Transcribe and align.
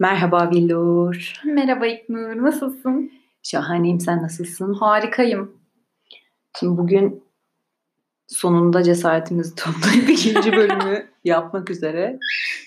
Merhaba 0.00 0.50
Billur. 0.50 1.32
Merhaba 1.44 1.86
İknur, 1.86 2.42
nasılsın? 2.42 3.12
Şahaneyim, 3.42 4.00
sen 4.00 4.22
nasılsın? 4.22 4.74
Harikayım. 4.74 5.56
Şimdi 6.58 6.78
bugün 6.78 7.24
sonunda 8.26 8.82
cesaretimizi 8.82 9.54
toplayıp 9.56 10.10
ikinci 10.10 10.52
bölümü 10.52 11.08
yapmak 11.24 11.70
üzere 11.70 12.18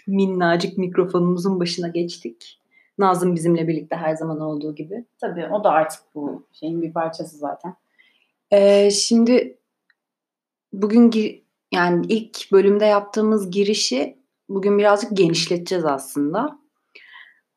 minnacık 0.08 0.78
mikrofonumuzun 0.78 1.60
başına 1.60 1.88
geçtik. 1.88 2.60
Nazım 2.98 3.36
bizimle 3.36 3.68
birlikte 3.68 3.96
her 3.96 4.16
zaman 4.16 4.40
olduğu 4.40 4.76
gibi. 4.76 5.06
Tabii 5.22 5.48
o 5.48 5.64
da 5.64 5.70
artık 5.70 6.02
bu 6.16 6.44
şeyin 6.52 6.82
bir 6.82 6.94
parçası 6.94 7.38
zaten. 7.38 7.76
Ee, 8.52 8.92
şimdi 8.92 9.58
bugün 10.74 11.12
yani 11.72 12.06
ilk 12.10 12.52
bölümde 12.52 12.86
yaptığımız 12.86 13.52
girişi 13.52 14.18
bugün 14.50 14.78
birazcık 14.78 15.18
genişleteceğiz 15.18 15.86
aslında. 15.86 16.62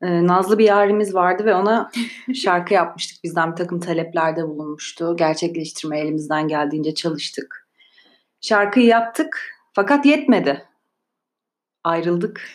Ee, 0.03 0.27
Nazlı 0.27 0.59
bir 0.59 0.65
yarimiz 0.65 1.15
vardı 1.15 1.45
ve 1.45 1.55
ona 1.55 1.91
şarkı 2.35 2.75
yapmıştık. 2.75 3.25
Bizden 3.25 3.53
bir 3.53 3.57
takım 3.57 3.81
taleplerde 3.81 4.43
bulunmuştu. 4.43 5.17
Gerçekleştirmeye 5.17 6.05
elimizden 6.05 6.49
geldiğince 6.49 6.95
çalıştık. 6.95 7.69
Şarkıyı 8.41 8.87
yaptık 8.87 9.41
fakat 9.73 10.07
yetmedi. 10.07 10.65
Ayrıldık. 11.85 12.51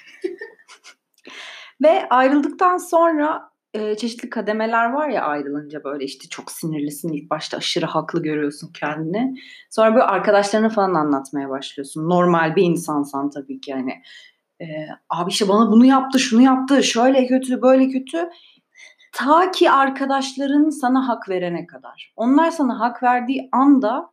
ve 1.82 2.10
ayrıldıktan 2.10 2.78
sonra 2.78 3.50
e, 3.74 3.98
çeşitli 3.98 4.30
kademeler 4.30 4.92
var 4.92 5.10
ya 5.10 5.24
ayrılınca 5.24 5.84
böyle 5.84 6.06
işte 6.06 6.30
çok 6.30 6.52
sinirlisin 6.52 7.14
ilk 7.14 7.30
başta 7.30 7.58
aşırı 7.58 7.86
haklı 7.86 8.24
görüyorsun 8.24 8.72
kendini. 8.74 9.36
Sonra 9.70 9.92
böyle 9.92 10.04
arkadaşlarına 10.04 10.70
falan 10.70 10.94
anlatmaya 10.94 11.50
başlıyorsun. 11.50 12.10
Normal 12.10 12.56
bir 12.56 12.64
insansan 12.64 13.30
tabii 13.30 13.62
ki 13.62 13.74
hani 13.74 14.02
e, 14.62 14.66
abi 15.10 15.32
işte 15.32 15.48
bana 15.48 15.72
bunu 15.72 15.86
yaptı, 15.86 16.20
şunu 16.20 16.42
yaptı, 16.42 16.84
şöyle 16.84 17.28
kötü, 17.28 17.62
böyle 17.62 17.90
kötü. 17.90 18.30
Ta 19.14 19.52
ki 19.52 19.72
arkadaşların 19.72 20.70
sana 20.70 21.08
hak 21.08 21.30
verene 21.30 21.66
kadar. 21.66 22.14
Onlar 22.16 22.52
sana 22.52 22.80
hak 22.80 23.04
verdiği 23.04 23.50
anda 23.52 24.12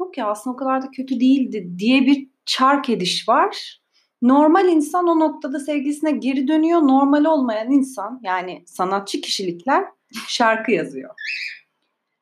yok 0.00 0.18
ya 0.18 0.26
aslında 0.26 0.54
o 0.54 0.56
kadar 0.56 0.82
da 0.82 0.90
kötü 0.90 1.20
değildi 1.20 1.68
diye 1.78 2.00
bir 2.00 2.28
çark 2.46 2.90
ediş 2.90 3.28
var. 3.28 3.80
Normal 4.22 4.68
insan 4.68 5.08
o 5.08 5.20
noktada 5.20 5.60
sevgilisine 5.60 6.10
geri 6.10 6.48
dönüyor. 6.48 6.80
Normal 6.80 7.24
olmayan 7.24 7.70
insan 7.70 8.20
yani 8.22 8.62
sanatçı 8.66 9.20
kişilikler 9.20 9.84
şarkı 10.28 10.72
yazıyor. 10.72 11.10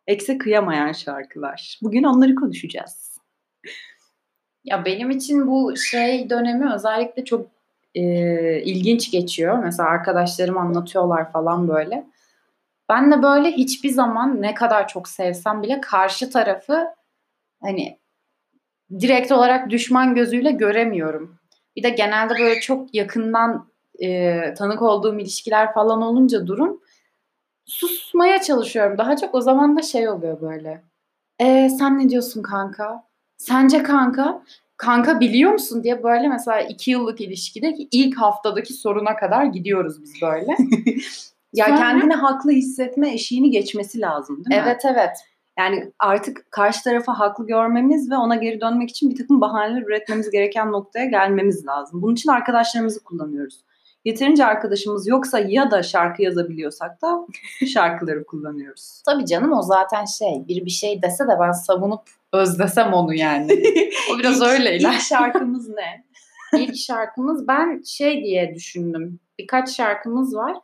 Ekse 0.06 0.38
kıyamayan 0.38 0.92
şarkılar. 0.92 1.78
Bugün 1.82 2.02
onları 2.02 2.34
konuşacağız. 2.34 3.18
Ya 4.64 4.84
benim 4.84 5.10
için 5.10 5.46
bu 5.46 5.76
şey 5.76 6.30
dönemi 6.30 6.74
özellikle 6.74 7.24
çok 7.24 7.46
e, 7.94 8.02
ilginç 8.62 9.10
geçiyor. 9.10 9.58
Mesela 9.58 9.88
arkadaşlarım 9.88 10.58
anlatıyorlar 10.58 11.32
falan 11.32 11.68
böyle. 11.68 12.06
Ben 12.88 13.12
de 13.12 13.22
böyle 13.22 13.50
hiçbir 13.52 13.90
zaman 13.90 14.42
ne 14.42 14.54
kadar 14.54 14.88
çok 14.88 15.08
sevsem 15.08 15.62
bile 15.62 15.80
karşı 15.80 16.30
tarafı 16.30 16.86
hani 17.62 17.98
direkt 19.00 19.32
olarak 19.32 19.70
düşman 19.70 20.14
gözüyle 20.14 20.50
göremiyorum. 20.50 21.38
Bir 21.76 21.82
de 21.82 21.90
genelde 21.90 22.34
böyle 22.34 22.60
çok 22.60 22.94
yakından 22.94 23.68
e, 24.02 24.54
tanık 24.54 24.82
olduğum 24.82 25.18
ilişkiler 25.18 25.74
falan 25.74 26.02
olunca 26.02 26.46
durum 26.46 26.80
susmaya 27.66 28.40
çalışıyorum. 28.40 28.98
Daha 28.98 29.16
çok 29.16 29.34
o 29.34 29.40
zaman 29.40 29.76
da 29.76 29.82
şey 29.82 30.08
oluyor 30.08 30.40
böyle. 30.40 30.84
E, 31.40 31.68
sen 31.78 31.98
ne 31.98 32.08
diyorsun 32.08 32.42
kanka? 32.42 33.04
Sence 33.42 33.82
kanka? 33.82 34.42
Kanka 34.76 35.20
biliyor 35.20 35.52
musun 35.52 35.84
diye 35.84 36.02
böyle 36.02 36.28
mesela 36.28 36.60
iki 36.60 36.90
yıllık 36.90 37.20
ilişkideki 37.20 37.88
ilk 37.92 38.18
haftadaki 38.18 38.72
soruna 38.72 39.16
kadar 39.16 39.44
gidiyoruz 39.44 40.02
biz 40.02 40.22
böyle. 40.22 40.56
Ya 41.54 41.66
Sonra- 41.66 41.78
kendini 41.78 42.14
haklı 42.14 42.50
hissetme 42.50 43.12
eşiğini 43.12 43.50
geçmesi 43.50 44.00
lazım 44.00 44.36
değil 44.36 44.60
mi? 44.60 44.66
evet 44.66 44.82
evet. 44.84 45.10
Yani 45.58 45.92
artık 45.98 46.50
karşı 46.50 46.84
tarafı 46.84 47.10
haklı 47.10 47.46
görmemiz 47.46 48.10
ve 48.10 48.16
ona 48.16 48.34
geri 48.34 48.60
dönmek 48.60 48.90
için 48.90 49.10
bir 49.10 49.16
takım 49.16 49.40
bahaneler 49.40 49.82
üretmemiz 49.82 50.30
gereken 50.30 50.72
noktaya 50.72 51.04
gelmemiz 51.04 51.66
lazım. 51.66 52.02
Bunun 52.02 52.14
için 52.14 52.30
arkadaşlarımızı 52.30 53.04
kullanıyoruz. 53.04 53.64
Yeterince 54.04 54.44
arkadaşımız 54.44 55.06
yoksa 55.06 55.38
ya 55.38 55.70
da 55.70 55.82
şarkı 55.82 56.22
yazabiliyorsak 56.22 57.02
da 57.02 57.26
şarkıları 57.66 58.24
kullanıyoruz. 58.24 59.02
Tabii 59.06 59.26
canım 59.26 59.52
o 59.52 59.62
zaten 59.62 60.04
şey 60.04 60.44
bir 60.48 60.64
bir 60.64 60.70
şey 60.70 61.02
dese 61.02 61.24
de 61.24 61.36
ben 61.40 61.52
savunup 61.52 62.02
özlesem 62.32 62.92
onu 62.92 63.14
yani. 63.14 63.52
o 64.14 64.18
biraz 64.18 64.40
İlk- 64.40 64.48
öyle 64.48 64.76
iler. 64.76 64.92
İlk 64.92 65.00
şarkımız 65.00 65.68
ne? 65.68 66.04
İlk 66.58 66.76
şarkımız 66.76 67.48
ben 67.48 67.82
şey 67.86 68.24
diye 68.24 68.54
düşündüm. 68.54 69.20
Birkaç 69.38 69.76
şarkımız 69.76 70.36
var. 70.36 70.56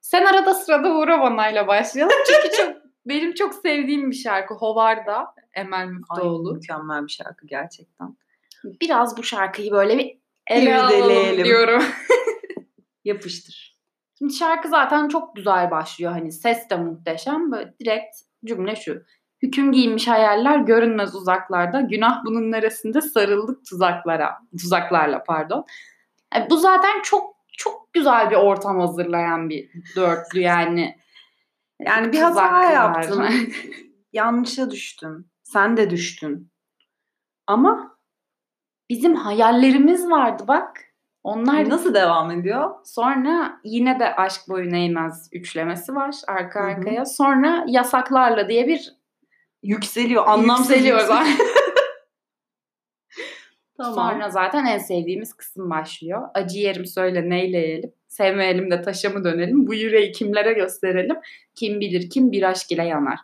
Sen 0.00 0.24
arada 0.24 0.54
sırada 0.54 0.94
uğra 0.94 1.20
banayla 1.20 1.66
başlayalım. 1.66 2.14
Çünkü 2.26 2.56
çok 2.56 2.76
benim 3.06 3.34
çok 3.34 3.54
sevdiğim 3.54 4.10
bir 4.10 4.16
şarkı. 4.16 4.54
Hovarda 4.54 5.34
Emel 5.54 5.86
Müftüoğlu. 5.86 6.54
mükemmel 6.54 7.06
bir 7.06 7.12
şarkı 7.12 7.46
gerçekten. 7.46 8.16
Biraz 8.64 9.16
bu 9.16 9.22
şarkıyı 9.22 9.70
böyle 9.70 9.98
bir 9.98 10.18
ele 10.46 10.78
alalım 10.80 11.44
diyorum. 11.44 11.82
Yapıştır. 13.04 13.76
Şimdi 14.18 14.32
şarkı 14.34 14.68
zaten 14.68 15.08
çok 15.08 15.36
güzel 15.36 15.70
başlıyor. 15.70 16.12
Hani 16.12 16.32
ses 16.32 16.70
de 16.70 16.76
muhteşem. 16.76 17.52
Böyle 17.52 17.74
direkt 17.80 18.16
cümle 18.44 18.76
şu. 18.76 19.02
Hüküm 19.42 19.72
giymiş 19.72 20.08
hayaller 20.08 20.58
görünmez 20.58 21.14
uzaklarda. 21.14 21.80
Günah 21.80 22.24
bunun 22.24 22.52
neresinde 22.52 23.00
sarıldık 23.00 23.66
tuzaklara. 23.66 24.38
Tuzaklarla 24.60 25.24
pardon. 25.24 25.64
Yani 26.34 26.50
bu 26.50 26.56
zaten 26.56 27.02
çok 27.02 27.36
çok 27.58 27.92
güzel 27.92 28.30
bir 28.30 28.36
ortam 28.36 28.80
hazırlayan 28.80 29.48
bir 29.48 29.70
dörtlü 29.96 30.40
yani. 30.40 30.96
Yani 31.80 32.12
bir 32.12 32.20
hata 32.20 32.72
yaptım. 32.72 33.26
Yanlışa 34.12 34.70
düştüm. 34.70 35.30
Sen 35.42 35.76
de 35.76 35.90
düştün. 35.90 36.50
Ama 37.46 37.96
Bizim 38.90 39.14
hayallerimiz 39.14 40.10
vardı 40.10 40.44
bak. 40.48 40.82
Onlar 41.22 41.68
nasıl 41.68 41.94
devam 41.94 42.30
ediyor? 42.30 42.70
Sonra 42.84 43.60
yine 43.64 44.00
de 44.00 44.16
aşk 44.16 44.48
boyun 44.48 44.74
eğmez 44.74 45.28
üçlemesi 45.32 45.94
var 45.94 46.14
arka 46.28 46.60
Hı 46.60 46.64
hı. 46.64 46.68
arkaya. 46.68 47.04
Sonra 47.04 47.64
yasaklarla 47.68 48.48
diye 48.48 48.66
bir 48.66 48.95
Yükseliyor. 49.62 50.26
Anlamsız 50.26 50.70
yükseliyor 50.70 51.00
zaten. 51.00 51.36
Tamam. 53.76 53.94
Sonra 53.94 54.30
zaten 54.30 54.64
en 54.66 54.78
sevdiğimiz 54.78 55.34
kısım 55.34 55.70
başlıyor. 55.70 56.22
Acı 56.34 56.58
yerim 56.58 56.86
söyle 56.86 57.28
neyleyelim. 57.28 57.92
Sevmeyelim 58.08 58.70
de 58.70 58.82
taşa 58.82 59.10
mı 59.10 59.24
dönelim. 59.24 59.66
Bu 59.66 59.74
yüreği 59.74 60.12
kimlere 60.12 60.52
gösterelim. 60.52 61.16
Kim 61.54 61.80
bilir 61.80 62.10
kim 62.10 62.32
bir 62.32 62.42
aşk 62.42 62.72
ile 62.72 62.84
yanar. 62.84 63.18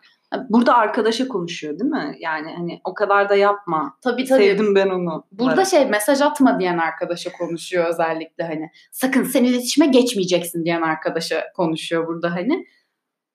Burada 0.49 0.77
arkadaşa 0.77 1.29
konuşuyor 1.29 1.79
değil 1.79 1.91
mi? 1.91 2.17
Yani 2.19 2.55
hani 2.57 2.81
o 2.85 2.95
kadar 2.95 3.29
da 3.29 3.35
yapma. 3.35 3.99
Tabii 4.03 4.25
tabii. 4.25 4.43
Sevdim 4.43 4.75
ben 4.75 4.89
onu. 4.89 5.25
Burada 5.33 5.65
şey 5.65 5.87
mesaj 5.87 6.21
atma 6.21 6.61
diyen 6.61 6.79
arkadaşa 6.79 7.33
konuşuyor 7.33 7.87
özellikle 7.89 8.45
hani. 8.45 8.71
Sakın 8.93 9.25
sen 9.25 9.45
iletişime 9.45 9.87
geçmeyeceksin 9.87 10.65
diyen 10.65 10.83
arkadaşa 10.83 11.45
konuşuyor 11.57 12.07
burada 12.07 12.35
hani. 12.35 12.67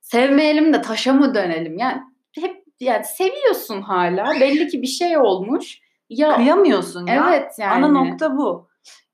Sevmeyelim 0.01 0.73
de 0.73 0.81
taşa 0.81 1.13
mı 1.13 1.35
dönelim? 1.35 1.77
Yani 1.77 2.01
hep 2.35 2.66
yani 2.79 3.05
seviyorsun 3.05 3.81
hala. 3.81 4.39
Belli 4.39 4.67
ki 4.67 4.81
bir 4.81 4.87
şey 4.87 5.17
olmuş. 5.17 5.79
Ya 6.09 6.35
kıyamıyorsun 6.35 7.05
ya. 7.07 7.29
evet 7.29 7.51
yani. 7.59 7.85
Ana 7.85 7.87
nokta 7.87 8.37
bu. 8.37 8.67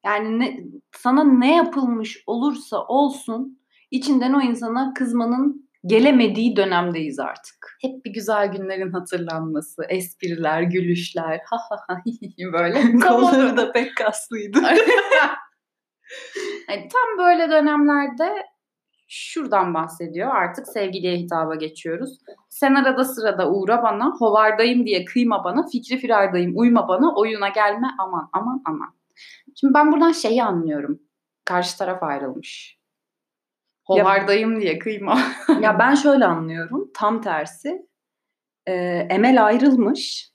Yani 0.06 0.40
ne, 0.40 0.59
sana 0.96 1.24
ne 1.24 1.56
yapılmış 1.56 2.23
olursa 2.28 2.78
olsun 2.78 3.59
içinden 3.91 4.34
o 4.34 4.41
insana 4.41 4.94
kızmanın 4.94 5.69
gelemediği 5.85 6.56
dönemdeyiz 6.56 7.19
artık. 7.19 7.78
hep 7.81 8.06
bir 8.06 8.13
güzel 8.13 8.47
günlerin 8.47 8.91
hatırlanması, 8.91 9.84
espriler, 9.90 10.62
gülüşler, 10.62 11.41
ha 11.46 11.57
ha 11.69 11.75
ha 11.88 12.02
böyle. 12.53 13.00
Kolları 13.07 13.57
da 13.57 13.72
pek 13.72 13.97
kaslıydı. 13.97 14.59
Hani 16.68 16.88
tam 16.88 17.25
böyle 17.25 17.50
dönemlerde 17.50 18.46
şuradan 19.08 19.73
bahsediyor. 19.73 20.35
Artık 20.35 20.67
sevgiliye 20.67 21.17
hitaba 21.17 21.55
geçiyoruz. 21.55 22.20
Sen 22.50 22.76
arada 22.76 23.03
sırada 23.03 23.52
uğra 23.52 23.84
bana, 23.84 24.11
hovardayım 24.20 24.85
diye 24.85 25.05
kıyma 25.05 25.44
bana, 25.44 25.67
fikri 25.67 25.97
firardayım 25.97 26.52
uyma 26.55 26.88
bana, 26.88 27.16
oyuna 27.16 27.50
gelme 27.50 27.88
aman 28.00 28.29
aman 28.34 28.61
aman. 28.66 28.96
Şimdi 29.55 29.73
ben 29.73 29.91
buradan 29.91 30.11
şeyi 30.11 30.44
anlıyorum. 30.44 31.00
Karşı 31.46 31.78
taraf 31.78 32.03
ayrılmış. 32.03 32.79
Hovardayım 33.84 34.61
diye 34.61 34.79
kıyma. 34.79 35.20
ya 35.61 35.79
ben 35.79 35.96
şöyle 35.96 36.26
anlıyorum. 36.26 36.91
Tam 36.94 37.22
tersi. 37.22 37.88
Ee, 38.67 39.08
Emel 39.09 39.46
ayrılmış. 39.46 40.34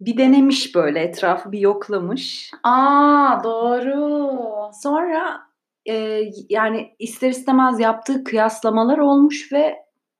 Bir 0.00 0.18
denemiş 0.18 0.74
böyle 0.74 1.00
etrafı 1.00 1.52
bir 1.52 1.58
yoklamış. 1.58 2.50
Aa 2.62 3.40
doğru. 3.44 4.70
Sonra 4.82 5.45
e, 5.88 6.22
yani 6.48 6.94
ister 6.98 7.30
istemez 7.30 7.80
yaptığı 7.80 8.24
kıyaslamalar 8.24 8.98
olmuş 8.98 9.52
ve 9.52 9.76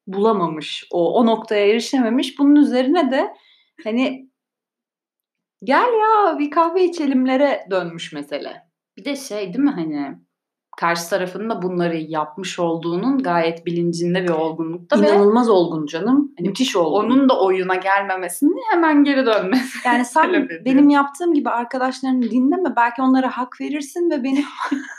bulamamış. 0.07 0.87
O, 0.91 1.19
o 1.19 1.27
noktaya 1.27 1.67
erişememiş. 1.67 2.39
Bunun 2.39 2.57
üzerine 2.57 3.11
de 3.11 3.35
hani 3.85 4.31
gel 5.65 5.89
ya 6.01 6.39
bir 6.39 6.51
kahve 6.51 6.85
içelimlere 6.85 7.67
dönmüş 7.71 8.13
mesele. 8.13 8.63
Bir 8.97 9.05
de 9.05 9.17
şey 9.17 9.47
değil 9.47 9.65
mi 9.65 9.71
hani 9.71 10.26
karşı 10.77 11.11
tarafın 11.11 11.51
da 11.51 11.63
bunları 11.63 11.97
yapmış 11.97 12.59
olduğunun 12.59 13.23
gayet 13.23 13.67
bilincinde 13.67 14.25
bir 14.25 14.29
olgunlukta 14.29 15.03
ve 15.03 15.09
İnanılmaz 15.09 15.49
olgun 15.49 15.87
canım. 15.87 16.33
Müthiş 16.41 16.77
olgun. 16.77 17.05
onun 17.05 17.29
da 17.29 17.41
oyuna 17.41 17.75
gelmemesini 17.75 18.61
hemen 18.71 19.05
geri 19.05 19.27
dönmesi. 19.27 19.79
Yani 19.85 20.05
sen 20.05 20.49
benim 20.65 20.89
yaptığım 20.89 21.35
gibi 21.35 21.51
arkadaşlarını 21.51 22.23
dinleme. 22.23 22.77
Belki 22.77 23.03
onlara 23.03 23.37
hak 23.39 23.61
verirsin 23.61 24.11
ve 24.11 24.25
beni 24.25 24.45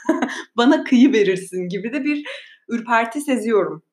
bana 0.58 0.84
kıyı 0.84 1.14
verirsin 1.14 1.70
gibi 1.70 1.94
de 1.94 2.04
bir 2.04 2.28
ürperti 2.70 3.22
seziyorum. 3.22 3.84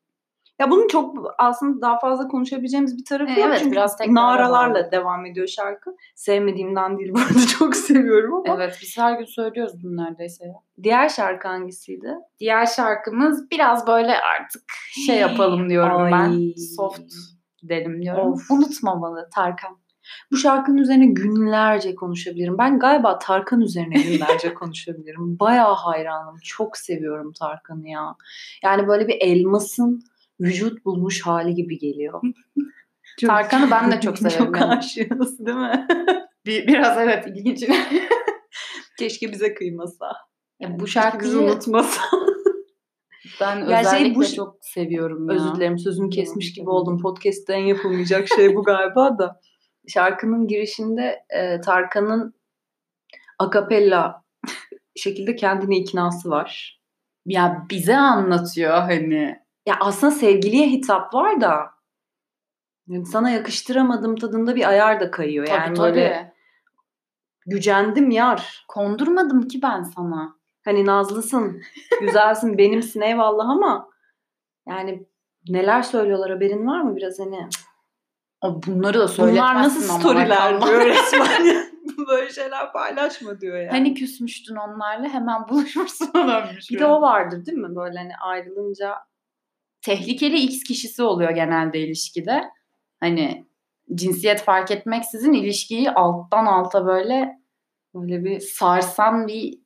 Ya 0.58 0.70
bunun 0.70 0.88
çok 0.88 1.16
aslında 1.38 1.80
daha 1.80 1.98
fazla 1.98 2.28
konuşabileceğimiz 2.28 2.98
bir 2.98 3.04
tarafı 3.04 3.32
E, 3.32 3.40
yok. 3.40 3.48
evet, 3.48 3.58
Çünkü 3.58 3.72
biraz 3.72 3.96
naralarla 4.08 4.74
bağlı. 4.74 4.92
devam 4.92 5.26
ediyor 5.26 5.46
şarkı. 5.46 5.96
Sevmediğimden 6.14 6.98
değil 6.98 7.12
bu 7.14 7.18
arada 7.18 7.46
çok 7.58 7.76
seviyorum 7.76 8.34
ama. 8.34 8.54
Evet 8.54 8.78
biz 8.82 8.98
her 8.98 9.18
gün 9.18 9.24
söylüyoruz 9.24 9.82
bunu 9.82 9.96
neredeyse. 9.96 10.44
Diğer 10.82 11.08
şarkı 11.08 11.48
hangisiydi? 11.48 12.14
Diğer 12.40 12.66
şarkımız 12.66 13.50
biraz 13.50 13.86
böyle 13.86 14.16
artık 14.20 14.62
şey 15.06 15.16
yapalım 15.18 15.68
diyorum 15.70 16.02
Ay. 16.02 16.12
ben. 16.12 16.52
Soft 16.76 17.12
gidelim 17.58 18.02
diyorum. 18.02 18.32
Of. 18.32 18.50
Unutmamalı 18.50 19.28
Tarkan. 19.34 19.76
Bu 20.32 20.36
şarkının 20.36 20.76
üzerine 20.76 21.06
günlerce 21.06 21.94
konuşabilirim. 21.94 22.58
Ben 22.58 22.78
galiba 22.78 23.18
Tarkan 23.18 23.60
üzerine 23.60 24.02
günlerce 24.02 24.54
konuşabilirim. 24.54 25.38
Bayağı 25.40 25.74
hayranım. 25.74 26.36
Çok 26.44 26.76
seviyorum 26.76 27.32
Tarkan'ı 27.32 27.88
ya. 27.88 28.14
Yani 28.62 28.88
böyle 28.88 29.08
bir 29.08 29.16
elmasın 29.20 30.02
vücut 30.40 30.84
bulmuş 30.84 31.22
hali 31.26 31.54
gibi 31.54 31.78
geliyor. 31.78 32.20
Çok- 33.20 33.30
Tarkan'ı 33.30 33.70
ben 33.70 33.92
de 33.92 34.00
çok 34.00 34.18
severim 34.18 34.38
Çok 34.44 34.56
aşığız 34.62 35.46
değil 35.46 35.56
mi? 35.58 35.86
Bir, 36.46 36.66
biraz 36.66 36.98
evet 36.98 37.26
ilginç. 37.26 37.64
Keşke 38.98 39.32
bize 39.32 39.54
kıymasa. 39.54 40.12
ya 40.60 40.74
bu 40.74 40.78
bizi 40.78 40.90
şarkıyı 40.92 41.38
unutmasa. 41.38 42.02
ben 43.40 43.56
Ya 43.56 43.66
şey, 43.66 43.76
özellikle 43.78 44.14
bu 44.14 44.24
ş- 44.24 44.34
çok 44.34 44.56
seviyorum 44.60 45.28
ya. 45.30 45.36
Özür 45.36 45.54
dilerim 45.54 45.78
sözümü 45.78 46.10
kesmiş 46.10 46.52
gibi 46.52 46.70
oldum. 46.70 47.02
Podcast'ten 47.02 47.56
yapılmayacak 47.58 48.28
şey 48.28 48.54
bu 48.56 48.62
galiba 48.64 49.18
da. 49.18 49.40
Şarkının 49.88 50.46
girişinde 50.46 51.24
e, 51.30 51.60
Tarkan'ın 51.60 52.34
akapella 53.38 54.22
şekilde 54.96 55.36
kendine 55.36 55.76
iknası 55.76 56.30
var. 56.30 56.80
Ya 57.26 57.66
bize 57.70 57.96
anlatıyor 57.96 58.72
hani. 58.78 59.43
Ya 59.66 59.76
aslında 59.80 60.10
sevgiliye 60.12 60.68
hitap 60.68 61.14
var 61.14 61.40
da 61.40 61.70
yani 62.88 63.06
sana 63.06 63.30
yakıştıramadım 63.30 64.16
tadında 64.16 64.56
bir 64.56 64.68
ayar 64.68 65.00
da 65.00 65.10
kayıyor. 65.10 65.46
Tabii 65.46 65.56
Yani 65.56 65.74
tabii. 65.74 65.86
böyle 65.86 66.34
gücendim 67.46 68.10
yar. 68.10 68.64
Kondurmadım 68.68 69.48
ki 69.48 69.62
ben 69.62 69.82
sana. 69.82 70.36
Hani 70.64 70.86
nazlısın, 70.86 71.62
güzelsin, 72.00 72.58
benimsin 72.58 73.00
eyvallah 73.00 73.48
ama 73.48 73.88
yani 74.68 75.06
neler 75.48 75.82
söylüyorlar 75.82 76.30
haberin 76.30 76.66
var 76.66 76.80
mı 76.80 76.96
biraz 76.96 77.18
hani? 77.18 77.48
O 78.40 78.62
bunları 78.62 78.98
da 78.98 79.08
söyletmezsin 79.08 79.54
Bunlar 79.54 79.62
nasıl 79.62 79.98
storyler 79.98 80.62
diyor 80.62 80.80
resmen. 80.80 81.64
Böyle 82.08 82.32
şeyler 82.32 82.72
paylaşma 82.72 83.40
diyor 83.40 83.58
ya. 83.58 83.72
Hani 83.72 83.94
küsmüştün 83.94 84.56
onlarla 84.56 85.08
hemen 85.08 85.48
buluşmuşsun 85.48 86.14
dönmüş. 86.14 86.70
bir 86.70 86.78
de 86.78 86.86
o 86.86 87.00
vardır 87.00 87.46
değil 87.46 87.58
mi? 87.58 87.76
Böyle 87.76 87.98
hani 87.98 88.16
ayrılınca 88.16 88.94
tehlikeli 89.84 90.36
X 90.40 90.62
kişisi 90.62 91.02
oluyor 91.02 91.30
genelde 91.30 91.80
ilişkide. 91.80 92.42
Hani 93.00 93.44
cinsiyet 93.94 94.42
fark 94.42 94.70
etmeksizin 94.70 95.32
ilişkiyi 95.32 95.90
alttan 95.90 96.46
alta 96.46 96.86
böyle 96.86 97.38
böyle 97.94 98.24
bir 98.24 98.40
sarsan 98.40 99.28
bir 99.28 99.58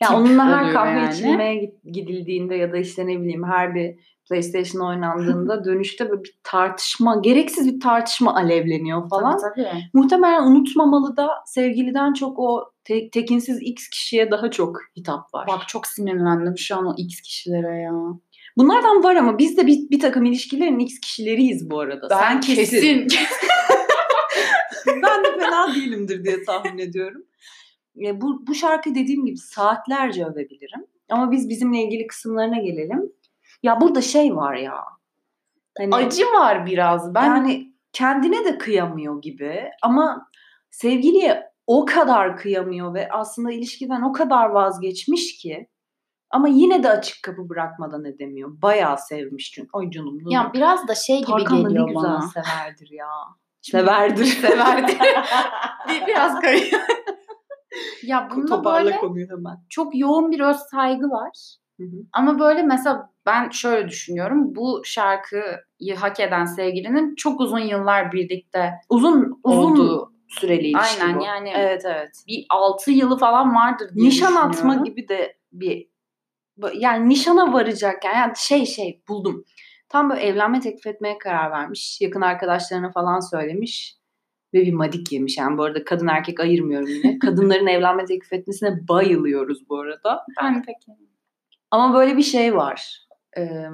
Ya 0.00 0.08
tip 0.08 0.16
onunla 0.16 0.46
her 0.46 0.72
kahve 0.72 0.90
yani. 1.00 1.12
içilmeye 1.14 1.74
gidildiğinde 1.92 2.54
ya 2.54 2.72
da 2.72 2.76
işte 2.76 3.06
ne 3.06 3.20
bileyim 3.20 3.44
her 3.44 3.74
bir 3.74 3.94
PlayStation 4.28 4.86
oynandığında 4.88 5.64
dönüşte 5.64 6.10
böyle 6.10 6.22
bir 6.22 6.38
tartışma, 6.42 7.20
gereksiz 7.22 7.74
bir 7.74 7.80
tartışma 7.80 8.34
alevleniyor 8.36 9.08
falan. 9.08 9.38
Tabii 9.38 9.54
tabii. 9.54 9.82
Muhtemelen 9.92 10.42
unutmamalı 10.42 11.16
da 11.16 11.28
sevgiliden 11.46 12.12
çok 12.12 12.38
o 12.38 12.72
te- 12.84 13.10
tekinsiz 13.10 13.58
X 13.62 13.88
kişiye 13.88 14.30
daha 14.30 14.50
çok 14.50 14.76
hitap 14.96 15.34
var. 15.34 15.46
Bak 15.48 15.68
çok 15.68 15.86
sinirlendim 15.86 16.58
şu 16.58 16.76
an 16.76 16.86
o 16.86 16.94
X 16.96 17.20
kişilere 17.20 17.80
ya. 17.80 17.92
Bunlardan 18.56 19.04
var 19.04 19.16
ama 19.16 19.38
biz 19.38 19.56
de 19.56 19.66
bir, 19.66 19.90
bir 19.90 20.00
takım 20.00 20.24
ilişkilerin 20.24 20.78
X 20.78 21.00
kişileriyiz 21.00 21.70
bu 21.70 21.80
arada. 21.80 22.08
Sen 22.08 22.40
kesin. 22.40 23.06
ben 24.86 25.24
de 25.24 25.38
fena 25.38 25.74
değilimdir 25.74 26.24
diye 26.24 26.44
tahmin 26.44 26.78
ediyorum. 26.78 27.22
E, 28.04 28.20
bu, 28.20 28.46
bu 28.46 28.54
şarkı 28.54 28.94
dediğim 28.94 29.26
gibi 29.26 29.36
saatlerce 29.36 30.24
övebilirim. 30.24 30.86
Ama 31.10 31.30
biz 31.30 31.48
bizimle 31.48 31.82
ilgili 31.82 32.06
kısımlarına 32.06 32.58
gelelim. 32.58 33.12
Ya 33.62 33.80
burada 33.80 34.00
şey 34.00 34.36
var 34.36 34.54
ya. 34.54 34.80
Hani, 35.78 35.94
Acı 35.94 36.26
var 36.26 36.66
biraz. 36.66 37.14
Ben 37.14 37.26
yani 37.26 37.72
kendine 37.92 38.44
de 38.44 38.58
kıyamıyor 38.58 39.22
gibi 39.22 39.70
ama 39.82 40.26
sevgiliye 40.70 41.50
o 41.66 41.84
kadar 41.84 42.36
kıyamıyor 42.36 42.94
ve 42.94 43.08
aslında 43.08 43.52
ilişkiden 43.52 44.02
o 44.02 44.12
kadar 44.12 44.46
vazgeçmiş 44.46 45.38
ki 45.38 45.66
ama 46.30 46.48
yine 46.48 46.82
de 46.82 46.88
açık 46.90 47.22
kapı 47.22 47.48
bırakmadan 47.48 48.04
edemiyor. 48.04 48.62
Bayağı 48.62 48.98
sevmiş 48.98 49.52
çünkü. 49.52 49.68
Ay 49.72 49.90
canım. 49.90 50.18
ya 50.28 50.50
biraz 50.54 50.88
da 50.88 50.94
şey 50.94 51.18
gibi 51.18 51.26
Tarkan 51.30 51.62
geliyor 51.62 51.86
ne 51.88 51.92
güzel 51.92 52.10
bana. 52.10 52.22
severdir 52.22 52.88
ya. 52.90 53.06
Severdir. 53.62 54.24
Severdir. 54.42 54.98
Bir- 55.88 56.06
biraz 56.06 56.40
kayıyor. 56.40 56.80
ya 58.02 58.28
bunda 58.36 58.64
böyle 58.64 58.92
hemen. 58.92 59.56
çok 59.68 59.96
yoğun 59.98 60.30
bir 60.30 60.40
öz 60.40 60.56
saygı 60.56 61.06
var. 61.10 61.56
Hı 61.80 61.84
hı. 61.84 61.96
Ama 62.12 62.38
böyle 62.38 62.62
mesela 62.62 63.10
ben 63.26 63.50
şöyle 63.50 63.88
düşünüyorum. 63.88 64.54
Bu 64.54 64.82
şarkıyı 64.84 65.96
hak 65.98 66.20
eden 66.20 66.44
sevgilinin 66.44 67.14
çok 67.14 67.40
uzun 67.40 67.58
yıllar 67.58 68.12
birlikte 68.12 68.72
Uzun 68.88 69.40
uzun 69.44 69.72
olduğu. 69.72 70.12
süreli 70.28 70.66
ilişki 70.68 71.02
Aynen 71.04 71.18
bu. 71.20 71.24
yani 71.24 71.52
Evet 71.54 71.82
evet. 71.84 72.10
bir 72.28 72.46
6 72.50 72.90
yılı 72.90 73.18
falan 73.18 73.54
vardır 73.54 73.90
diye 73.94 74.08
Nişan 74.08 74.36
atma 74.36 74.74
gibi 74.74 75.08
de 75.08 75.36
bir 75.52 75.89
yani 76.74 77.08
nişana 77.08 77.52
varacakken 77.52 78.14
yani 78.14 78.32
şey 78.36 78.66
şey 78.66 79.02
buldum. 79.08 79.44
Tam 79.88 80.10
böyle 80.10 80.20
evlenme 80.20 80.60
teklif 80.60 80.86
etmeye 80.86 81.18
karar 81.18 81.50
vermiş. 81.50 82.00
Yakın 82.00 82.20
arkadaşlarına 82.20 82.90
falan 82.90 83.20
söylemiş. 83.20 83.96
Ve 84.54 84.62
bir 84.62 84.72
madik 84.72 85.12
yemiş. 85.12 85.38
Yani 85.38 85.58
bu 85.58 85.62
arada 85.64 85.84
kadın 85.84 86.06
erkek 86.06 86.40
ayırmıyorum 86.40 86.88
yine. 86.88 87.18
Kadınların 87.22 87.66
evlenme 87.66 88.04
teklif 88.04 88.32
etmesine 88.32 88.88
bayılıyoruz 88.88 89.68
bu 89.68 89.78
arada. 89.80 90.24
Ben 90.42 90.62
peki. 90.66 90.98
Ama 91.70 91.94
böyle 91.94 92.16
bir 92.16 92.22
şey 92.22 92.56
var. 92.56 93.06
Ee, 93.36 93.66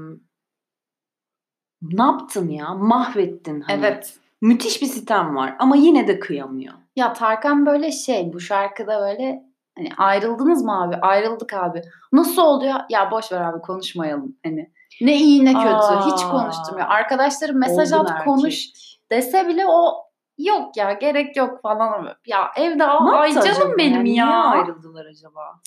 ne 1.82 2.02
yaptın 2.02 2.48
ya? 2.48 2.74
Mahvettin. 2.74 3.60
Hani. 3.60 3.78
Evet. 3.78 4.18
Müthiş 4.40 4.82
bir 4.82 4.86
sitem 4.86 5.36
var 5.36 5.56
ama 5.58 5.76
yine 5.76 6.08
de 6.08 6.18
kıyamıyor. 6.18 6.74
Ya 6.96 7.12
Tarkan 7.12 7.66
böyle 7.66 7.92
şey 7.92 8.32
bu 8.32 8.40
şarkıda 8.40 9.00
böyle 9.00 9.45
hani 9.76 9.88
ayrıldınız 9.96 10.62
mı 10.64 10.82
abi? 10.82 10.96
Ayrıldık 10.96 11.54
abi. 11.54 11.82
Nasıl 12.12 12.42
oldu 12.42 12.64
ya? 12.64 12.86
Ya 12.90 13.10
boş 13.10 13.32
ver 13.32 13.40
abi 13.40 13.60
konuşmayalım. 13.60 14.36
Hani 14.44 14.70
ne 15.00 15.16
iyi 15.16 15.44
ne 15.44 15.52
kötü. 15.52 15.66
Aa. 15.68 16.06
Hiç 16.06 16.22
konuşturmuyor. 16.22 16.86
Arkadaşları 16.88 17.54
mesaj 17.54 17.92
at 17.92 18.10
erkek. 18.10 18.24
konuş 18.24 18.66
dese 19.10 19.48
bile 19.48 19.66
o 19.68 19.94
yok 20.38 20.76
ya 20.76 20.92
gerek 20.92 21.36
yok 21.36 21.62
falan. 21.62 22.16
Ya 22.26 22.50
evde 22.56 22.78
Ne 22.78 22.84
ay 22.86 23.32
canım 23.32 23.74
benim 23.78 23.92
Yani 24.06 24.14
ya. 24.14 24.26
Niye 24.26 24.62
ayrıldılar 24.62 25.06
acaba? 25.06 25.60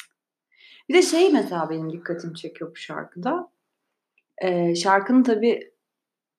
Bir 0.90 0.94
de 0.94 1.02
şey 1.02 1.32
mesela 1.34 1.70
benim 1.70 1.92
dikkatimi 1.94 2.36
çekiyor 2.36 2.72
bu 2.72 2.76
şarkıda. 2.76 3.50
Ee, 4.38 4.76
şarkının 4.76 5.24
tabii 5.24 5.72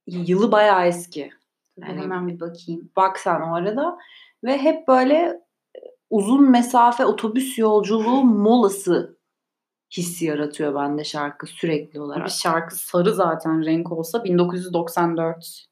yılı 0.07 0.53
bayağı 0.53 0.87
eski. 0.87 1.31
Yani 1.77 2.01
Hemen 2.01 2.29
bir 2.29 2.41
bakayım. 2.41 2.91
bak 2.97 3.19
sen 3.19 3.41
o 3.41 3.55
arada. 3.55 3.99
Ve 4.45 4.59
hep 4.59 4.89
böyle 4.89 5.41
uzun 6.11 6.51
mesafe 6.51 7.05
otobüs 7.05 7.59
yolculuğu 7.59 8.25
molası 8.25 9.19
hissi 9.97 10.25
yaratıyor 10.25 10.75
bende 10.75 11.05
şarkı 11.05 11.47
sürekli 11.47 12.01
olarak. 12.01 12.27
Bir 12.27 12.31
şarkı 12.31 12.77
sarı 12.77 13.15
zaten 13.15 13.65
renk 13.65 13.93
olsa 13.93 14.25
1994 14.25 15.67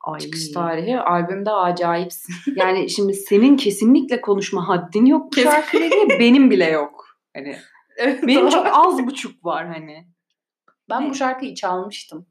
Ay. 0.00 0.18
çıkış 0.20 0.50
tarihi. 0.52 1.00
Albümde 1.00 1.50
acayipsin. 1.50 2.34
Yani 2.56 2.90
şimdi 2.90 3.14
senin 3.14 3.56
kesinlikle 3.56 4.20
konuşma 4.20 4.68
haddin 4.68 5.06
yok 5.06 5.32
bu 5.32 5.40
şarkıyla 5.40 5.86
ilgili. 5.86 6.18
Benim 6.20 6.50
bile 6.50 6.64
yok. 6.70 7.06
Hani 7.36 7.56
benim 8.26 8.42
Doğru. 8.42 8.50
çok 8.50 8.66
az 8.72 9.06
buçuk 9.06 9.44
var 9.44 9.66
hani. 9.66 10.06
Ben 10.90 11.04
Ne? 11.04 11.10
bu 11.10 11.14
şarkıyı 11.14 11.54
çalmıştım 11.54 12.26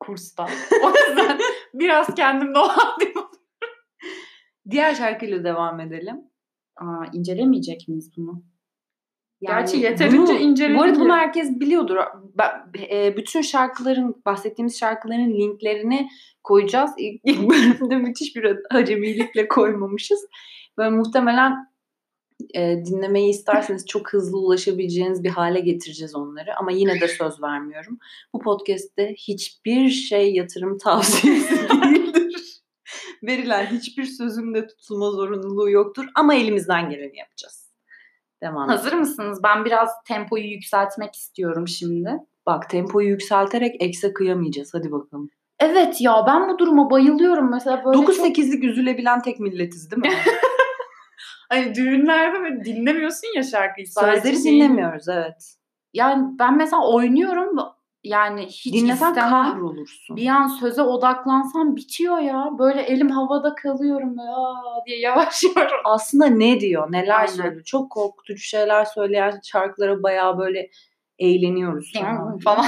kursta. 0.00 0.44
O 0.84 0.88
yüzden 0.88 1.38
biraz 1.74 2.14
kendimde 2.14 2.58
o 2.58 2.68
haddim. 2.68 3.12
Diğer 4.70 4.94
şarkıyla 4.94 5.44
devam 5.44 5.80
edelim. 5.80 6.16
Aa, 6.76 7.04
incelemeyecek 7.12 7.88
miyiz 7.88 8.10
bunu? 8.16 8.42
Yani 9.40 9.58
Gerçi 9.60 9.76
yeterince 9.76 10.68
bunu- 10.70 10.78
Bu 10.78 10.82
arada 10.82 11.00
bunu 11.00 11.12
herkes 11.16 11.60
biliyordur. 11.60 11.96
E, 12.90 13.16
bütün 13.16 13.40
şarkıların, 13.40 14.22
bahsettiğimiz 14.26 14.78
şarkıların 14.78 15.30
linklerini 15.30 16.08
koyacağız. 16.44 16.90
İlk, 16.98 17.20
ilk 17.24 17.38
bölümde 17.50 17.96
müthiş 17.96 18.36
bir 18.36 18.56
acemilikle 18.70 19.48
koymamışız. 19.48 20.26
Böyle 20.78 20.90
muhtemelen 20.90 21.52
E, 22.54 22.84
dinlemeyi 22.84 23.30
isterseniz 23.30 23.86
çok 23.86 24.12
hızlı 24.12 24.38
ulaşabileceğiniz 24.38 25.24
bir 25.24 25.28
hale 25.30 25.60
getireceğiz 25.60 26.14
onları. 26.14 26.56
Ama 26.56 26.70
yine 26.70 27.00
de 27.00 27.08
söz 27.08 27.42
vermiyorum. 27.42 27.98
Bu 28.34 28.38
podcast'te 28.40 29.14
hiçbir 29.18 29.88
şey 29.88 30.34
yatırım 30.34 30.78
tavsiyesi 30.78 31.50
değildir. 31.68 32.05
Verilen 33.22 33.66
hiçbir 33.66 34.04
sözün 34.04 34.54
de 34.54 34.66
tutulma 34.66 35.10
zorunluluğu 35.10 35.70
yoktur. 35.70 36.06
Ama 36.14 36.34
elimizden 36.34 36.90
geleni 36.90 37.18
yapacağız. 37.18 37.72
Devam 38.42 38.68
Hazır 38.68 38.92
mısınız? 38.92 39.40
Ben 39.44 39.64
biraz 39.64 39.90
tempoyu 40.06 40.44
yükseltmek 40.44 41.14
istiyorum 41.14 41.68
şimdi. 41.68 42.10
Bak 42.46 42.70
tempoyu 42.70 43.08
yükselterek 43.08 43.82
ekse 43.82 44.12
kıyamayacağız. 44.12 44.74
Hadi 44.74 44.92
bakalım. 44.92 45.30
Evet 45.60 46.00
ya 46.00 46.24
ben 46.26 46.48
bu 46.48 46.58
duruma 46.58 46.90
bayılıyorum. 46.90 47.50
Mesela 47.50 47.84
böyle 47.84 47.98
9-8'lik 47.98 48.64
üzülebilen 48.64 49.22
tek 49.22 49.40
milletiz 49.40 49.90
değil 49.90 50.02
mi? 50.02 50.12
Hani 51.48 51.74
düğünlerde 51.74 52.40
böyle 52.40 52.64
dinlemiyorsun 52.64 53.36
ya 53.36 53.42
şarkıyı. 53.42 53.86
Sözleri 53.86 54.44
dinlemiyoruz 54.44 55.08
evet. 55.08 55.56
Yani 55.92 56.38
ben 56.38 56.56
mesela 56.56 56.88
oynuyorum 56.88 57.56
yani 58.08 58.46
hiç 58.46 58.72
Dinlesen 58.74 59.08
istemem. 59.08 59.30
kahrolursun. 59.30 60.16
Bir 60.16 60.26
an 60.28 60.46
söze 60.46 60.82
odaklansam 60.82 61.76
bitiyor 61.76 62.18
ya. 62.18 62.50
Böyle 62.58 62.82
elim 62.82 63.10
havada 63.10 63.54
kalıyorum 63.54 64.18
aa 64.18 64.84
diye 64.86 64.98
yavaş 65.00 65.42
yavaş. 65.56 65.70
Aslında 65.84 66.26
ne 66.26 66.60
diyor, 66.60 66.92
neler 66.92 67.14
Aynen. 67.18 67.26
söylüyor. 67.26 67.62
Çok 67.64 67.90
korkutucu 67.90 68.40
şeyler 68.42 68.84
söyleyen 68.84 69.40
şarkılara 69.44 70.02
bayağı 70.02 70.38
böyle 70.38 70.70
eğleniyoruz. 71.18 71.92
falan. 71.92 72.38
falan. 72.38 72.66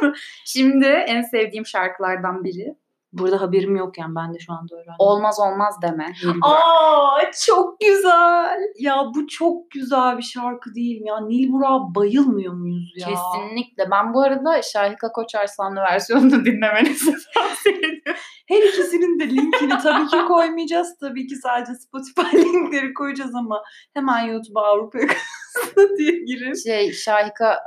Şimdi 0.44 0.86
en 0.86 1.22
sevdiğim 1.22 1.66
şarkılardan 1.66 2.44
biri. 2.44 2.74
Burada 3.12 3.40
haberim 3.40 3.76
yok 3.76 3.98
yani 3.98 4.14
ben 4.14 4.34
de 4.34 4.38
şu 4.38 4.52
anda 4.52 4.74
öğrendim. 4.74 4.94
Olmaz 4.98 5.40
olmaz 5.40 5.74
deme. 5.82 6.06
Nil 6.06 6.28
Burak. 6.28 6.42
Aa 6.42 7.30
çok 7.46 7.80
güzel. 7.80 8.58
Ya 8.78 9.04
bu 9.14 9.26
çok 9.26 9.70
güzel 9.70 10.18
bir 10.18 10.22
şarkı 10.22 10.74
değil 10.74 11.00
mi 11.00 11.08
ya? 11.08 11.20
Nil 11.20 11.52
Burak'a 11.52 11.94
bayılmıyor 11.94 12.52
muyuz 12.52 12.92
ya? 12.96 13.08
Kesinlikle. 13.08 13.90
Ben 13.90 14.14
bu 14.14 14.22
arada 14.22 14.62
Şahika 14.62 15.12
Koçarslanlı 15.12 15.80
versiyonunu 15.80 16.44
dinlemenizi 16.44 17.14
tavsiye 17.34 17.74
ediyorum. 17.78 18.20
Her 18.48 18.62
ikisinin 18.62 19.20
de 19.20 19.30
linkini 19.30 19.78
tabii 19.82 20.06
ki 20.06 20.16
koymayacağız. 20.28 20.96
Tabii 21.00 21.26
ki 21.26 21.36
sadece 21.36 21.72
Spotify 21.74 22.36
linkleri 22.48 22.94
koyacağız 22.94 23.34
ama 23.34 23.62
hemen 23.94 24.24
YouTube'a 24.24 24.62
Avrupa 24.62 24.98
yakasında 24.98 25.96
diye 25.98 26.24
girin. 26.24 26.54
Şey 26.68 26.92
Şahika 26.92 27.58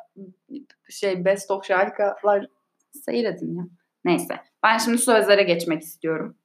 şey 0.89 1.25
Best 1.25 1.51
of 1.51 1.65
Şahikalar 1.65 2.45
seyredin 3.05 3.57
ya. 3.57 3.63
Neyse. 4.05 4.35
Ben 4.63 4.77
şimdi 4.77 4.97
sözlere 4.97 5.43
geçmek 5.43 5.81
istiyorum. 5.81 6.37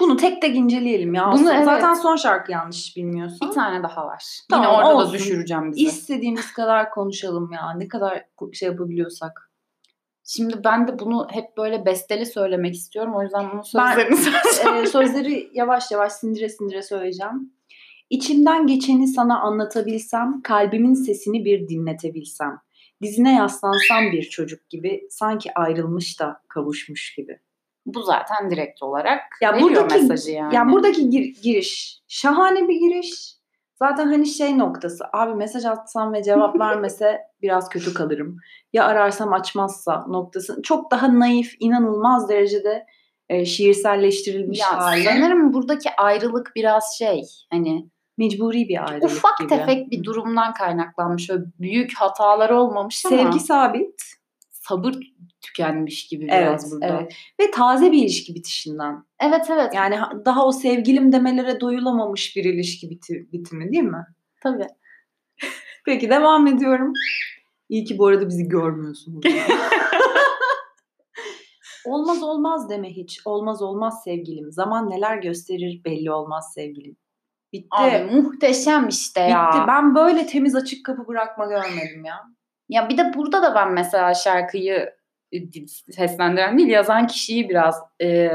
Bunu 0.00 0.16
tek 0.16 0.42
tek 0.42 0.56
inceleyelim 0.56 1.14
ya. 1.14 1.26
Bunu 1.32 1.40
Bunu 1.40 1.52
evet. 1.52 1.64
Zaten 1.64 1.94
son 1.94 2.16
şarkı 2.16 2.52
yanlış 2.52 2.96
bilmiyorsun. 2.96 3.48
Bir 3.48 3.54
tane 3.54 3.82
daha 3.82 4.06
var. 4.06 4.24
Tamam, 4.50 4.66
Yine 4.66 4.76
orada 4.76 4.96
olsun. 4.96 5.08
da 5.08 5.12
düşüreceğim 5.18 5.72
bizi. 5.72 5.82
İstediğimiz 5.84 6.52
kadar 6.52 6.90
konuşalım 6.90 7.52
ya. 7.52 7.72
Ne 7.76 7.88
kadar 7.88 8.24
şey 8.52 8.68
yapabiliyorsak. 8.68 9.50
Şimdi 10.24 10.64
ben 10.64 10.88
de 10.88 10.98
bunu 10.98 11.26
hep 11.30 11.56
böyle 11.56 11.86
besteli 11.86 12.26
söylemek 12.26 12.74
istiyorum. 12.74 13.14
O 13.16 13.22
yüzden 13.22 13.44
bunun 13.50 13.62
Ben- 13.74 13.88
sözlerini 13.92 14.16
söyleyeceğim. 14.22 14.76
Ee, 14.84 14.86
sözleri 14.86 15.50
yavaş 15.54 15.90
yavaş 15.90 16.12
sindire 16.12 16.48
sindire 16.48 16.82
söyleyeceğim. 16.82 17.52
İçimden 18.10 18.66
geçeni 18.66 19.06
sana 19.08 19.40
anlatabilsem, 19.40 20.42
kalbimin 20.42 20.94
sesini 20.94 21.44
bir 21.44 21.68
dinletebilsem. 21.68 22.58
Dizine 23.02 23.34
yaslansam 23.34 24.12
bir 24.12 24.22
çocuk 24.22 24.70
gibi, 24.70 25.06
sanki 25.10 25.54
ayrılmış 25.54 26.20
da 26.20 26.40
kavuşmuş 26.48 27.14
gibi. 27.14 27.38
Bu 27.86 28.02
zaten 28.02 28.50
direkt 28.50 28.82
olarak 28.82 29.20
Ya 29.42 29.60
buradaki- 29.60 29.94
mesajı 29.94 30.30
yani. 30.32 30.54
Yani 30.54 30.72
buradaki 30.72 31.10
gir- 31.10 31.42
giriş 31.42 32.00
şahane 32.08 32.68
bir 32.68 32.74
giriş. 32.80 33.34
Zaten 33.78 34.06
hani 34.06 34.26
şey 34.26 34.58
noktası 34.58 35.04
abi 35.12 35.34
mesaj 35.34 35.64
atsam 35.64 36.12
ve 36.12 36.22
cevap 36.22 36.54
vermese 36.60 37.20
biraz 37.42 37.68
kötü 37.68 37.94
kalırım. 37.94 38.36
Ya 38.72 38.84
ararsam 38.84 39.32
açmazsa 39.32 40.06
noktası. 40.08 40.62
Çok 40.62 40.90
daha 40.90 41.18
naif, 41.18 41.54
inanılmaz 41.60 42.28
derecede 42.28 42.86
e, 43.28 43.44
şiirselleştirilmiş 43.44 44.60
ya 44.60 44.78
hali. 44.78 45.04
sanırım 45.04 45.52
buradaki 45.52 45.90
ayrılık 45.98 46.52
biraz 46.56 46.84
şey 46.98 47.22
hani 47.50 47.88
Mecburi 48.18 48.68
bir 48.68 48.90
ayrılık 48.90 49.10
ufak 49.10 49.38
gibi. 49.38 49.48
tefek 49.48 49.90
bir 49.90 50.04
durumdan 50.04 50.54
kaynaklanmış. 50.54 51.30
Öyle 51.30 51.44
büyük 51.60 51.94
hatalar 51.96 52.50
olmamış 52.50 53.06
ama 53.06 53.16
Sevgi 53.16 53.40
sabit. 53.40 54.02
sabır 54.50 54.94
tükenmiş 55.40 56.08
gibi 56.08 56.26
Evet, 56.30 56.48
biraz 56.48 56.72
burada. 56.72 56.86
Evet 56.86 56.98
evet. 57.00 57.14
Ve 57.40 57.50
taze 57.50 57.92
bir 57.92 57.98
ilişki 58.02 58.34
bitişinden. 58.34 59.04
evet, 59.20 59.50
Yani 59.74 59.96
ha- 59.96 60.12
daha 60.24 60.46
o 60.46 60.52
sevgilim 60.52 61.12
demelere 61.12 61.60
doyulamamış 61.60 62.36
bir 62.36 62.44
ilişki 62.44 62.86
biti- 62.90 63.32
bitimi 63.32 63.72
değil 63.72 63.84
mi? 63.84 64.06
tabii. 64.42 64.66
Peki 65.86 66.10
devam 66.10 66.46
ediyorum. 66.46 66.92
İyi 67.68 67.84
ki 67.84 67.98
bu 67.98 68.06
arada 68.06 68.28
bizi 68.28 68.48
görmüyorsunuz. 68.48 69.24
olmaz 71.84 72.22
olmaz 72.22 72.70
deme 72.70 72.90
hiç. 72.90 73.20
Olmaz 73.24 73.62
olmaz 73.62 74.02
sevgilim. 74.04 74.52
Zaman 74.52 74.90
neler 74.90 75.16
gösterir 75.18 75.80
belli 75.84 76.10
olmaz 76.12 76.52
sevgilim. 76.54 76.96
Bitti. 77.54 77.68
Abi 77.70 77.98
muhteşem 77.98 78.88
işte 78.88 79.20
ya. 79.20 79.48
Bitti. 79.48 79.64
Ben 79.68 79.94
böyle 79.94 80.26
temiz 80.26 80.54
açık 80.54 80.86
kapı 80.86 81.08
bırakma 81.08 81.46
görmedim 81.46 82.04
ya. 82.04 82.22
Ya 82.68 82.88
bir 82.88 82.98
de 82.98 83.14
burada 83.14 83.42
da 83.42 83.54
ben 83.54 83.72
mesela 83.72 84.14
şarkıyı 84.14 84.94
e, 85.32 85.38
seslendiren 85.92 86.58
değil 86.58 86.68
yazan 86.68 87.06
kişiyi 87.06 87.48
biraz 87.48 87.76
e, 88.02 88.30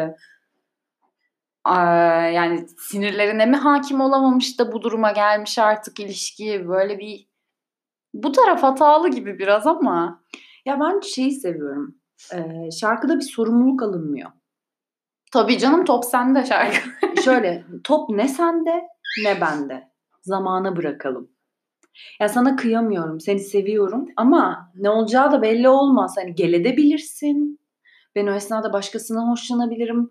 a, 1.64 1.82
yani 2.16 2.68
sinirlerine 2.78 3.46
mi 3.46 3.56
hakim 3.56 4.02
olamamış 4.02 4.60
da 4.60 4.72
bu 4.72 4.82
duruma 4.82 5.12
gelmiş 5.12 5.60
artık 5.60 6.00
ilişki 6.00 6.68
böyle 6.68 7.00
bir 7.00 7.30
bu 8.14 8.32
taraf 8.32 8.64
hatalı 8.64 9.10
gibi 9.10 9.40
biraz 9.40 9.68
ama 9.68 10.24
Ya 10.66 10.80
ben 10.80 11.00
şeyi 11.00 11.32
seviyorum. 11.32 11.96
Ee, 12.34 12.72
şarkıda 12.72 13.16
bir 13.18 13.22
sorumluluk 13.22 13.84
alınmıyor. 13.84 14.32
tabii 15.32 15.58
canım 15.58 15.86
top 15.86 16.06
sende 16.06 16.46
şarkı. 16.46 16.90
Şöyle 17.24 17.64
top 17.84 18.10
ne 18.10 18.28
sende 18.28 18.88
ne 19.24 19.42
bende. 19.42 19.90
Zamana 20.22 20.76
bırakalım. 20.76 21.32
Ya 22.20 22.30
sana 22.30 22.56
kıyamıyorum, 22.56 23.20
seni 23.20 23.40
seviyorum 23.40 24.08
ama 24.16 24.72
ne 24.76 24.90
olacağı 24.90 25.32
da 25.32 25.42
belli 25.42 25.70
olmaz. 25.70 26.16
Hani 26.18 26.36
gelebilirsin. 26.36 27.60
Ben 28.16 28.28
o 28.28 28.34
esnada 28.34 28.74
başkasından 28.74 29.32
hoşlanabilirim. 29.32 30.10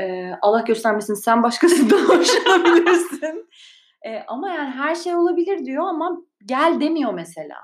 Ee, 0.00 0.30
Allah 0.42 0.60
göstermesin 0.60 1.14
sen 1.14 1.42
başkasından 1.42 1.98
hoşlanabilirsin. 2.08 3.48
Ee, 4.06 4.24
ama 4.26 4.50
yani 4.50 4.70
her 4.70 4.94
şey 4.94 5.14
olabilir 5.14 5.64
diyor 5.64 5.84
ama 5.88 6.16
gel 6.46 6.76
demiyor 6.80 7.14
mesela. 7.14 7.56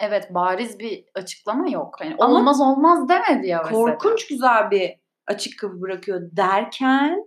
Evet 0.00 0.34
bariz 0.34 0.78
bir 0.78 1.04
açıklama 1.14 1.68
yok. 1.68 1.94
Yani 2.00 2.16
Ama 2.18 2.34
olmaz 2.34 2.60
olmaz 2.60 3.08
demedi 3.08 3.46
ya 3.46 3.62
mesela. 3.64 3.78
Korkunç 3.78 4.26
güzel 4.26 4.70
bir 4.70 4.92
açık 5.26 5.58
kapı 5.58 5.80
bırakıyor 5.80 6.20
derken 6.32 7.24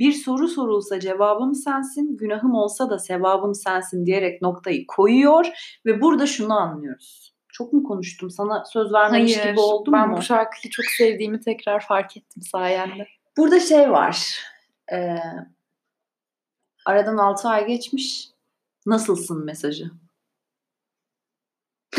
bir 0.00 0.12
soru 0.12 0.48
sorulsa 0.48 1.00
cevabım 1.00 1.54
sensin, 1.54 2.16
günahım 2.16 2.54
olsa 2.54 2.90
da 2.90 2.98
sevabım 2.98 3.54
sensin 3.54 4.06
diyerek 4.06 4.42
noktayı 4.42 4.86
koyuyor 4.86 5.46
ve 5.86 6.00
burada 6.00 6.26
şunu 6.26 6.54
anlıyoruz. 6.54 7.34
Çok 7.48 7.72
mu 7.72 7.84
konuştum? 7.84 8.30
Sana 8.30 8.64
söz 8.64 8.92
vermemiş 8.92 9.36
Hayır, 9.36 9.50
gibi 9.50 9.60
oldum 9.60 9.92
ben 9.92 10.08
mu? 10.08 10.16
bu 10.16 10.22
şarkıyı 10.22 10.70
çok 10.70 10.84
sevdiğimi 10.84 11.40
tekrar 11.40 11.86
fark 11.86 12.16
ettim 12.16 12.42
sayende. 12.42 13.06
Burada 13.36 13.60
şey 13.60 13.90
var. 13.90 14.40
Ee, 14.92 15.16
aradan 16.86 17.16
6 17.16 17.48
ay 17.48 17.66
geçmiş. 17.66 18.28
Nasılsın 18.86 19.44
mesajı? 19.44 19.90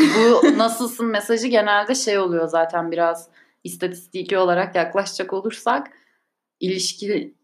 Bu 0.00 0.42
nasılsın 0.58 1.06
mesajı 1.06 1.48
genelde 1.48 1.94
şey 1.94 2.18
oluyor 2.18 2.48
zaten 2.48 2.90
biraz 2.90 3.28
istatistiki 3.64 4.38
olarak 4.38 4.74
yaklaşacak 4.74 5.32
olursak 5.32 5.90
ilişki 6.60 7.34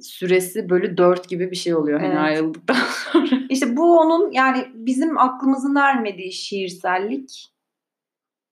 süresi 0.00 0.68
bölü 0.68 0.96
4 0.96 1.28
gibi 1.28 1.50
bir 1.50 1.56
şey 1.56 1.74
oluyor 1.74 2.00
hani 2.00 2.08
Evet. 2.12 2.20
ayrıldıktan 2.20 2.76
sonra. 3.12 3.26
İşte 3.50 3.76
bu 3.76 3.98
onun 3.98 4.30
yani 4.32 4.66
bizim 4.74 5.18
aklımızın 5.18 5.74
ermediği 5.74 6.32
şiirsellik. 6.32 7.52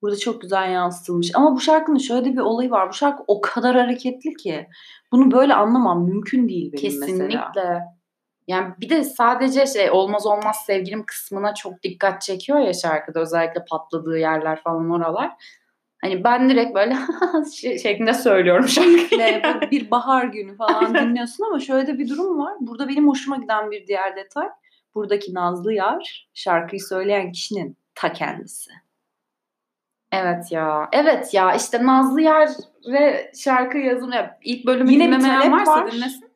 Burada 0.01 0.17
çok 0.17 0.41
güzel 0.41 0.71
yansıtılmış. 0.71 1.31
Ama 1.35 1.55
bu 1.55 1.59
şarkının 1.59 1.97
şöyle 1.97 2.33
bir 2.33 2.37
olayı 2.39 2.71
var. 2.71 2.89
Bu 2.89 2.93
şarkı 2.93 3.23
o 3.27 3.41
kadar 3.41 3.75
hareketli 3.75 4.33
ki. 4.33 4.67
Bunu 5.11 5.31
böyle 5.31 5.53
anlamam 5.53 6.05
mümkün 6.05 6.49
değil 6.49 6.71
benim 6.73 6.81
Kesinlikle. 6.81 7.23
mesela. 7.23 7.81
Yani 8.47 8.73
bir 8.81 8.89
de 8.89 9.03
sadece 9.03 9.65
şey 9.65 9.91
olmaz 9.91 10.25
olmaz 10.25 10.55
sevgilim 10.65 11.03
kısmına 11.05 11.53
çok 11.53 11.83
dikkat 11.83 12.21
çekiyor 12.21 12.59
ya 12.59 12.73
şarkıda 12.73 13.19
özellikle 13.19 13.65
patladığı 13.69 14.17
yerler 14.17 14.61
falan 14.63 14.89
oralar. 14.89 15.31
Hani 16.05 16.23
ben 16.23 16.49
direkt 16.49 16.75
böyle 16.75 16.95
şey- 17.55 17.79
şeklinde 17.79 18.13
söylüyorum 18.13 18.67
şarkıyı. 18.67 19.43
Bir 19.71 19.91
bahar 19.91 20.25
günü 20.25 20.55
falan 20.57 20.95
dinliyorsun 20.95 21.43
ama 21.43 21.59
şöyle 21.59 21.87
de 21.87 21.97
bir 21.99 22.09
durum 22.09 22.39
var. 22.39 22.53
Burada 22.59 22.87
benim 22.89 23.07
hoşuma 23.07 23.37
giden 23.37 23.71
bir 23.71 23.87
diğer 23.87 24.15
detay. 24.15 24.47
Buradaki 24.95 25.33
Nazlı 25.33 25.73
Yar 25.73 26.29
şarkıyı 26.33 26.81
söyleyen 26.81 27.31
kişinin 27.31 27.77
ta 27.95 28.13
kendisi. 28.13 28.71
Evet 30.11 30.51
ya. 30.51 30.89
Evet 30.91 31.33
ya 31.33 31.55
işte 31.55 31.85
Nazlı 31.85 32.21
Yer 32.21 32.49
ve 32.91 33.31
şarkı 33.43 33.77
yazımı 33.77 34.15
ya 34.15 34.39
ilk 34.43 34.65
bölümü 34.65 34.91
Yine 34.91 35.03
bir 35.03 35.07
dinlemeyen 35.07 35.39
talep 35.39 35.53
varsa 35.53 35.71
var. 35.71 35.91
dinlesin. 35.91 36.31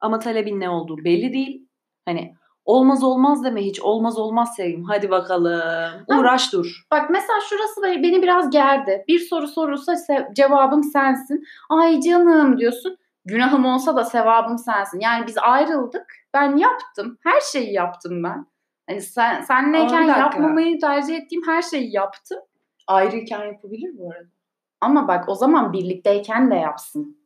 Ama 0.00 0.18
talebin 0.18 0.60
ne 0.60 0.68
olduğu 0.68 1.04
belli 1.04 1.32
değil. 1.32 1.68
Hani 2.04 2.34
Olmaz 2.64 3.02
olmaz 3.02 3.44
deme 3.44 3.62
hiç. 3.62 3.80
Olmaz 3.80 4.18
olmaz 4.18 4.54
sevgilim. 4.56 4.84
Hadi 4.84 5.10
bakalım. 5.10 6.04
Uğraş 6.08 6.52
dur. 6.52 6.82
Bak 6.90 7.10
mesela 7.10 7.40
şurası 7.48 7.82
beni 7.82 8.22
biraz 8.22 8.50
gerdi. 8.50 9.04
Bir 9.08 9.18
soru 9.18 9.48
sorulsa 9.48 9.94
cevabım 10.32 10.82
sensin. 10.82 11.44
Ay 11.70 12.00
canım 12.00 12.58
diyorsun. 12.58 12.96
Günahım 13.24 13.64
olsa 13.64 13.96
da 13.96 14.04
sevabım 14.04 14.58
sensin. 14.58 15.00
Yani 15.00 15.26
biz 15.26 15.38
ayrıldık. 15.38 16.06
Ben 16.34 16.56
yaptım. 16.56 17.18
Her 17.24 17.40
şeyi 17.40 17.72
yaptım 17.72 18.22
ben. 18.22 18.46
Hani 18.88 19.00
sen 19.00 19.40
senleyken 19.40 20.02
yapmamayı 20.18 20.80
tercih 20.80 21.16
ettiğim 21.16 21.42
her 21.46 21.62
şeyi 21.62 21.94
yaptım. 21.94 22.38
Ayrıyken 22.86 23.44
yapabilir 23.44 23.90
bu 23.98 24.10
arada. 24.10 24.28
Ama 24.80 25.08
bak 25.08 25.28
o 25.28 25.34
zaman 25.34 25.72
birlikteyken 25.72 26.50
de 26.50 26.54
yapsın. 26.54 27.21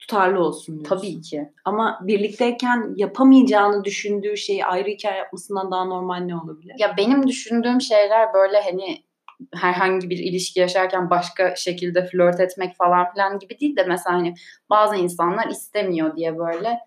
Tutarlı 0.00 0.40
olsun 0.40 0.74
diyorsun. 0.78 0.96
Tabii 0.96 1.20
ki. 1.20 1.48
Ama 1.64 1.98
birlikteyken 2.02 2.92
yapamayacağını 2.96 3.84
düşündüğü 3.84 4.36
şeyi 4.36 4.66
ayrıyken 4.66 5.16
yapmasından 5.16 5.70
daha 5.70 5.84
normal 5.84 6.16
ne 6.16 6.36
olabilir? 6.36 6.74
Ya 6.78 6.94
benim 6.96 7.26
düşündüğüm 7.26 7.80
şeyler 7.80 8.34
böyle 8.34 8.60
hani 8.60 9.04
herhangi 9.54 10.10
bir 10.10 10.18
ilişki 10.18 10.60
yaşarken 10.60 11.10
başka 11.10 11.56
şekilde 11.56 12.06
flört 12.06 12.40
etmek 12.40 12.76
falan 12.76 13.12
filan 13.12 13.38
gibi 13.38 13.60
değil 13.60 13.76
de 13.76 13.84
mesela 13.88 14.16
hani 14.16 14.34
bazı 14.70 14.96
insanlar 14.96 15.46
istemiyor 15.48 16.16
diye 16.16 16.38
böyle 16.38 16.78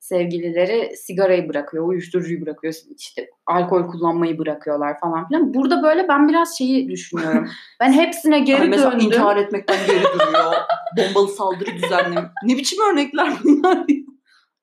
sevgilileri 0.00 0.96
sigarayı 0.96 1.48
bırakıyor, 1.48 1.88
uyuşturucuyu 1.88 2.40
bırakıyor, 2.40 2.74
işte 2.98 3.30
alkol 3.46 3.86
kullanmayı 3.86 4.38
bırakıyorlar 4.38 5.00
falan 5.00 5.28
filan. 5.28 5.54
Burada 5.54 5.82
böyle 5.82 6.08
ben 6.08 6.28
biraz 6.28 6.58
şeyi 6.58 6.88
düşünüyorum. 6.88 7.48
Ben 7.80 7.92
hepsine 7.92 8.40
geri 8.40 8.60
Ay 8.60 8.68
mesela 8.68 8.92
döndüm. 8.92 9.06
intihar 9.06 9.36
etmekten 9.36 9.76
geri 9.86 10.02
duruyor. 10.04 10.52
Bombalı 10.96 11.28
saldırı 11.28 11.76
düzenlem. 11.76 12.32
Ne 12.44 12.56
biçim 12.56 12.78
örnekler 12.92 13.32
bunlar? 13.44 13.86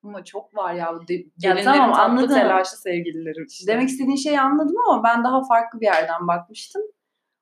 Ama 0.02 0.24
çok 0.24 0.56
var 0.56 0.74
ya. 0.74 0.94
Ya 1.42 1.62
tamam 1.64 1.92
anladım. 1.92 2.36
Telaşlı 2.36 2.76
sevgilileri 2.76 3.44
işte. 3.48 3.72
Demek 3.72 3.88
istediğin 3.88 4.16
şeyi 4.16 4.40
anladım 4.40 4.76
ama 4.88 5.04
ben 5.04 5.24
daha 5.24 5.44
farklı 5.44 5.80
bir 5.80 5.86
yerden 5.86 6.28
bakmıştım. 6.28 6.82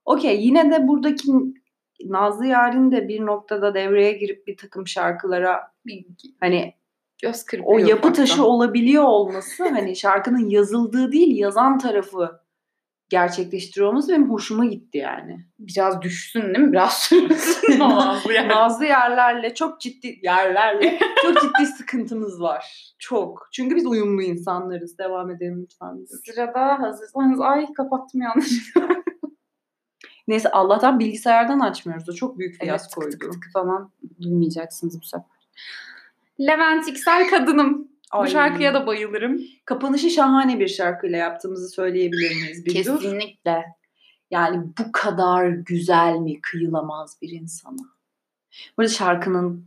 Okey 0.05 0.43
yine 0.43 0.71
de 0.71 0.89
buradaki 0.89 1.33
Nazlı 2.05 2.47
Yarın 2.47 2.93
de 2.93 3.09
bir 3.09 3.27
noktada 3.27 3.75
devreye 3.75 4.13
girip 4.13 4.47
bir 4.47 4.57
takım 4.57 4.87
şarkılara 4.87 5.61
hani 6.41 6.75
göz 7.23 7.45
kırpıyor. 7.45 7.75
O 7.75 7.79
yapı 7.79 8.13
taşı 8.13 8.33
hatta. 8.33 8.45
olabiliyor 8.45 9.05
olması 9.05 9.65
hani 9.69 9.97
şarkının 9.97 10.49
yazıldığı 10.49 11.13
değil 11.13 11.37
yazan 11.37 11.79
tarafı 11.79 12.47
gerçekleştiriyor 13.09 13.89
olması 13.89 14.13
benim 14.13 14.31
hoşuma 14.31 14.65
gitti 14.65 14.99
yani. 14.99 15.47
Biraz 15.59 16.03
düşsün 16.03 16.43
değil 16.43 16.59
mi? 16.59 16.73
Biraz 16.73 16.99
sürsün 16.99 17.79
Nazlı, 17.79 18.33
yer. 18.33 18.49
Nazlı 18.49 18.85
yerlerle 18.85 19.55
çok 19.55 19.81
ciddi 19.81 20.19
yerlerle 20.23 20.99
çok 21.23 21.43
ciddi 21.43 21.67
sıkıntımız 21.67 22.41
var. 22.41 22.95
Çok. 22.99 23.49
Çünkü 23.53 23.77
biz 23.77 23.87
uyumlu 23.87 24.23
insanlarız. 24.23 24.99
Devam 24.99 25.31
edelim 25.31 25.63
lütfen. 25.63 26.07
Sırada 26.25 26.81
hazırsanız 26.81 27.41
ay 27.41 27.73
kapattım 27.73 28.21
yanlış. 28.21 28.75
Neyse 30.29 30.51
Allah'tan 30.51 30.99
bilgisayardan 30.99 31.61
açmıyoruz. 31.61 32.09
O 32.09 32.13
çok 32.13 32.39
büyük 32.39 32.61
fiyaskoydu. 32.61 33.09
Evet, 33.11 33.21
tık 33.21 33.33
tık 33.33 33.43
tık 33.43 33.53
falan 33.53 33.93
duymayacaksınız 34.21 35.01
bu 35.01 35.07
sefer. 35.07 35.27
Levent 36.41 36.89
Yüksel 36.89 37.31
kadınım. 37.31 37.89
Ay. 38.11 38.27
Bu 38.27 38.31
şarkıya 38.31 38.75
da 38.75 38.87
bayılırım. 38.87 39.41
Kapanışı 39.65 40.11
şahane 40.11 40.61
bir 40.61 40.69
şarkıyla 40.69 41.19
yaptığımızı 41.19 41.69
söyleyebilir 41.69 42.31
miyiz? 42.31 42.67
Bir 42.67 42.73
Kesinlikle. 42.73 43.65
Dur. 43.67 43.87
Yani 44.31 44.63
bu 44.79 44.93
kadar 44.93 45.49
güzel 45.49 46.15
mi 46.15 46.41
kıyılamaz 46.41 47.19
bir 47.23 47.31
insana? 47.31 47.77
Burada 48.79 48.91
şarkının 48.91 49.67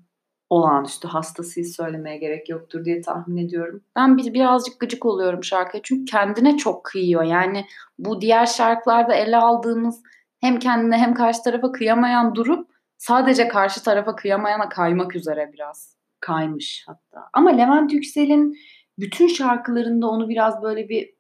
olağanüstü 0.49 1.07
hastasıyız 1.07 1.75
söylemeye 1.75 2.17
gerek 2.17 2.49
yoktur 2.49 2.85
diye 2.85 3.01
tahmin 3.01 3.38
ediyorum. 3.38 3.83
Ben 3.95 4.17
bir, 4.17 4.33
birazcık 4.33 4.79
gıcık 4.79 5.05
oluyorum 5.05 5.43
şarkıya 5.43 5.83
çünkü 5.83 6.05
kendine 6.11 6.57
çok 6.57 6.83
kıyıyor. 6.83 7.23
Yani 7.23 7.65
bu 7.99 8.21
diğer 8.21 8.45
şarkılarda 8.45 9.13
ele 9.13 9.38
aldığımız 9.38 10.01
hem 10.41 10.59
kendine 10.59 10.97
hem 10.97 11.13
karşı 11.13 11.43
tarafa 11.43 11.71
kıyamayan 11.71 12.35
durum 12.35 12.67
sadece 12.98 13.48
karşı 13.48 13.83
tarafa 13.83 14.15
kıyamayana 14.15 14.70
kaymak 14.70 15.15
üzere 15.15 15.51
biraz 15.53 15.99
kaymış 16.20 16.84
hatta. 16.88 17.29
Ama 17.34 17.50
Levent 17.50 17.94
Yüksel'in 17.94 18.58
bütün 18.98 19.27
şarkılarında 19.27 20.08
onu 20.08 20.29
biraz 20.29 20.62
böyle 20.62 20.90
bir 20.90 21.20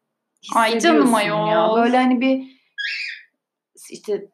Ay 0.55 0.79
canım 0.79 1.15
ayol. 1.15 1.47
Ya. 1.47 1.83
Böyle 1.83 1.97
hani 1.97 2.21
bir 2.21 2.59
işte 3.91 4.29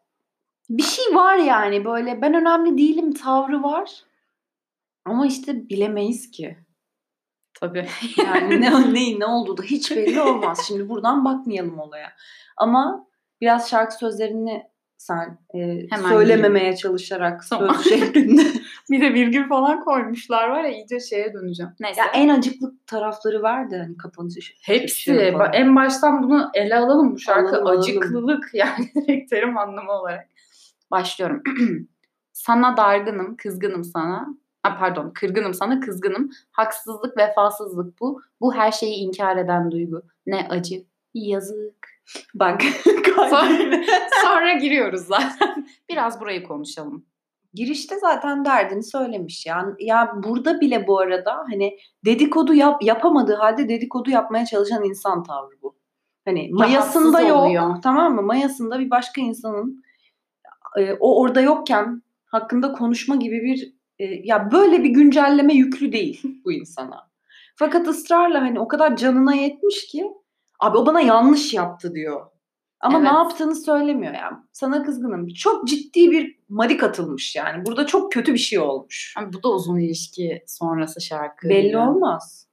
bir 0.69 0.83
şey 0.83 1.15
var 1.15 1.35
yani 1.35 1.85
böyle 1.85 2.21
ben 2.21 2.33
önemli 2.33 2.77
değilim 2.77 3.13
tavrı 3.13 3.63
var. 3.63 4.03
Ama 5.05 5.27
işte 5.27 5.69
bilemeyiz 5.69 6.31
ki. 6.31 6.57
Tabii. 7.59 7.87
Yani 8.17 8.61
ne, 8.61 8.93
ne, 8.93 9.19
ne 9.19 9.25
olduğu 9.25 9.57
da 9.57 9.63
hiç 9.63 9.91
belli 9.91 10.21
olmaz. 10.21 10.65
Şimdi 10.67 10.89
buradan 10.89 11.25
bakmayalım 11.25 11.79
olaya. 11.79 12.13
Ama 12.57 13.07
biraz 13.41 13.69
şarkı 13.69 13.95
sözlerini 13.95 14.63
sen 14.97 15.37
e, 15.55 15.59
Hemen 15.89 16.09
söylememeye 16.09 16.59
gireyim. 16.59 16.77
çalışarak 16.77 17.41
tamam. 17.49 17.75
söz 17.75 17.85
şeklinde. 17.99 18.41
bir 18.91 19.01
de 19.01 19.13
virgül 19.13 19.47
falan 19.47 19.83
koymuşlar 19.83 20.49
var 20.49 20.63
ya 20.63 20.69
iyice 20.69 20.99
şeye 20.99 21.33
döneceğim. 21.33 21.71
Neyse. 21.79 22.01
Ya 22.01 22.07
en 22.13 22.29
acıklı 22.29 22.73
tarafları 22.87 23.41
vardı 23.41 23.75
hani 23.83 23.97
kapanışı. 23.97 24.53
Hepsi. 24.61 24.95
Şey 25.03 25.35
en 25.53 25.75
baştan 25.75 26.23
bunu 26.23 26.49
ele 26.53 26.75
alalım 26.75 27.11
bu 27.13 27.19
şarkı 27.19 27.57
alalım, 27.61 27.79
acıklılık 27.79 28.29
alalım. 28.29 28.41
yani 28.53 29.25
terim 29.29 29.57
anlamı 29.57 29.91
olarak. 29.91 30.29
Başlıyorum. 30.91 31.43
sana 32.33 32.77
dargınım, 32.77 33.37
kızgınım 33.37 33.83
sana. 33.83 34.27
Ha, 34.63 34.77
pardon, 34.79 35.11
kırgınım 35.15 35.53
sana, 35.53 35.79
kızgınım. 35.79 36.29
Haksızlık, 36.51 37.17
vefasızlık 37.17 37.99
bu. 38.01 38.21
Bu 38.41 38.55
her 38.55 38.71
şeyi 38.71 38.95
inkar 38.95 39.37
eden 39.37 39.71
duygu. 39.71 40.01
Ne 40.25 40.47
acı, 40.49 40.83
yazık. 41.13 41.94
Bak. 42.35 42.61
sonra, 43.15 43.83
sonra 44.21 44.53
giriyoruz 44.53 45.01
zaten. 45.01 45.67
Biraz 45.89 46.21
burayı 46.21 46.43
konuşalım. 46.43 47.05
Girişte 47.53 47.99
zaten 47.99 48.45
derdini 48.45 48.83
söylemiş 48.83 49.45
yani 49.45 49.73
ya 49.79 50.13
burada 50.23 50.61
bile 50.61 50.87
bu 50.87 50.99
arada 50.99 51.45
hani 51.49 51.77
dedikodu 52.05 52.53
yap 52.53 52.83
yapamadığı 52.83 53.35
halde 53.35 53.69
dedikodu 53.69 54.09
yapmaya 54.09 54.45
çalışan 54.45 54.83
insan 54.83 55.23
tavrı 55.23 55.61
bu. 55.61 55.75
Hani 56.25 56.49
mayasında 56.51 57.21
yok 57.21 57.37
oluyor. 57.37 57.75
tamam 57.83 58.15
mı? 58.15 58.21
Mayasında 58.21 58.79
bir 58.79 58.89
başka 58.89 59.21
insanın 59.21 59.83
e, 60.77 60.93
o 60.99 61.21
orada 61.21 61.41
yokken 61.41 62.01
hakkında 62.25 62.71
konuşma 62.71 63.15
gibi 63.15 63.41
bir 63.43 63.73
e, 63.99 64.05
ya 64.23 64.51
böyle 64.51 64.83
bir 64.83 64.89
güncelleme 64.89 65.53
yüklü 65.53 65.91
değil 65.91 66.41
bu 66.45 66.51
insana. 66.51 67.09
Fakat 67.55 67.87
ısrarla 67.87 68.41
hani 68.41 68.59
o 68.59 68.67
kadar 68.67 68.95
canına 68.95 69.35
yetmiş 69.35 69.87
ki 69.87 70.05
Abi 70.59 70.77
o 70.77 70.85
bana 70.85 71.01
yanlış 71.01 71.53
yaptı 71.53 71.95
diyor. 71.95 72.25
Ama 72.79 72.97
evet. 72.99 73.11
ne 73.11 73.17
yaptığını 73.17 73.55
söylemiyor 73.55 74.13
yani. 74.13 74.37
Sana 74.51 74.83
kızgınım. 74.83 75.27
Çok 75.27 75.67
ciddi 75.67 76.11
bir 76.11 76.39
madik 76.49 76.83
atılmış 76.83 77.35
yani. 77.35 77.65
Burada 77.65 77.85
çok 77.85 78.11
kötü 78.11 78.33
bir 78.33 78.39
şey 78.39 78.59
olmuş. 78.59 79.13
Abi 79.17 79.33
bu 79.33 79.43
da 79.43 79.49
uzun 79.49 79.79
ilişki 79.79 80.43
sonrası 80.47 81.01
şarkı. 81.01 81.49
Belli 81.49 81.71
yani. 81.71 81.89
olmaz. 81.89 82.47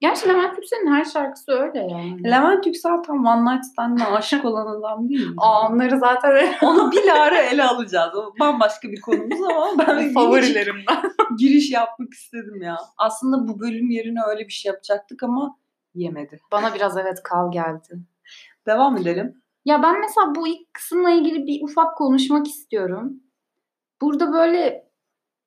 Gerçi 0.00 0.28
Levent 0.28 0.58
Yüksel'in 0.58 0.92
her 0.92 1.04
şarkısı 1.04 1.52
öyle 1.52 1.78
yani. 1.78 2.24
Levent 2.24 2.66
Yüksel 2.66 3.02
tam 3.06 3.26
One 3.26 3.54
Night 3.54 3.64
Stand'ına 3.64 4.06
aşık 4.06 4.44
olan 4.44 4.66
adam 4.66 5.08
değil 5.08 5.26
mi? 5.26 5.34
Aa, 5.38 5.68
onları 5.68 5.98
zaten 5.98 6.54
onu 6.62 6.92
bir 6.92 7.08
ara 7.08 7.38
ele 7.38 7.64
alacağız. 7.64 8.14
O 8.14 8.34
bambaşka 8.40 8.88
bir 8.88 9.00
konumuz 9.00 9.40
ama 9.42 9.78
ben 9.78 10.12
favorilerimden 10.12 11.12
giriş 11.38 11.70
yapmak 11.70 12.12
istedim 12.12 12.62
ya. 12.62 12.76
Aslında 12.98 13.48
bu 13.48 13.60
bölüm 13.60 13.90
yerine 13.90 14.20
öyle 14.30 14.46
bir 14.46 14.52
şey 14.52 14.70
yapacaktık 14.70 15.22
ama 15.22 15.56
yemedi. 15.94 16.40
Bana 16.52 16.74
biraz 16.74 16.96
evet 16.96 17.22
kal 17.24 17.52
geldi. 17.52 18.00
Devam 18.66 18.96
edelim. 18.96 19.42
Ya 19.64 19.82
ben 19.82 20.00
mesela 20.00 20.34
bu 20.34 20.48
ilk 20.48 20.74
kısımla 20.74 21.10
ilgili 21.10 21.46
bir 21.46 21.62
ufak 21.62 21.96
konuşmak 21.96 22.46
istiyorum. 22.46 23.12
Burada 24.00 24.32
böyle 24.32 24.90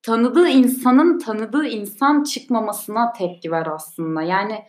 tanıdığı 0.02 0.48
insanın 0.48 1.18
tanıdığı 1.18 1.66
insan 1.66 2.22
çıkmamasına 2.22 3.12
tepki 3.12 3.50
ver 3.50 3.66
aslında. 3.66 4.22
Yani 4.22 4.64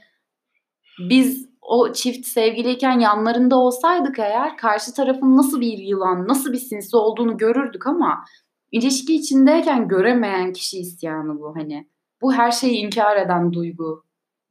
biz 1.10 1.50
o 1.62 1.94
çift 1.94 2.28
sevgiliyken 2.28 3.00
yanlarında 3.00 3.56
olsaydık 3.58 4.20
eğer 4.20 4.58
karşı 4.58 4.94
tarafın 4.94 5.38
nasıl 5.38 5.62
bir 5.62 5.78
yılan, 5.78 6.28
nasıl 6.28 6.54
bir 6.54 6.58
sinsi 6.58 6.98
olduğunu 6.98 7.38
görürdük 7.38 7.88
ama 7.88 8.26
ilişki 8.72 9.16
içindeyken 9.16 9.88
göremeyen 9.88 10.54
kişi 10.54 10.80
isyanı 10.80 11.40
bu 11.40 11.56
hani. 11.56 11.90
Bu 12.22 12.34
her 12.34 12.52
şeyi 12.52 12.78
inkar 12.78 13.18
eden 13.18 13.54
duygu. 13.54 14.05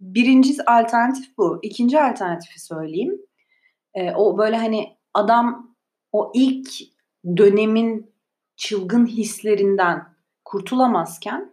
Birinci 0.04 0.64
alternatif 0.66 1.38
bu. 1.38 1.58
İkinci 1.62 2.00
alternatifi 2.00 2.60
söyleyeyim. 2.60 3.20
Ee, 3.94 4.12
o 4.12 4.38
böyle 4.38 4.56
hani 4.56 4.96
adam 5.14 5.76
o 6.12 6.32
ilk 6.34 6.68
dönemin 7.36 8.14
çılgın 8.56 9.06
hislerinden 9.06 10.02
kurtulamazken 10.44 11.52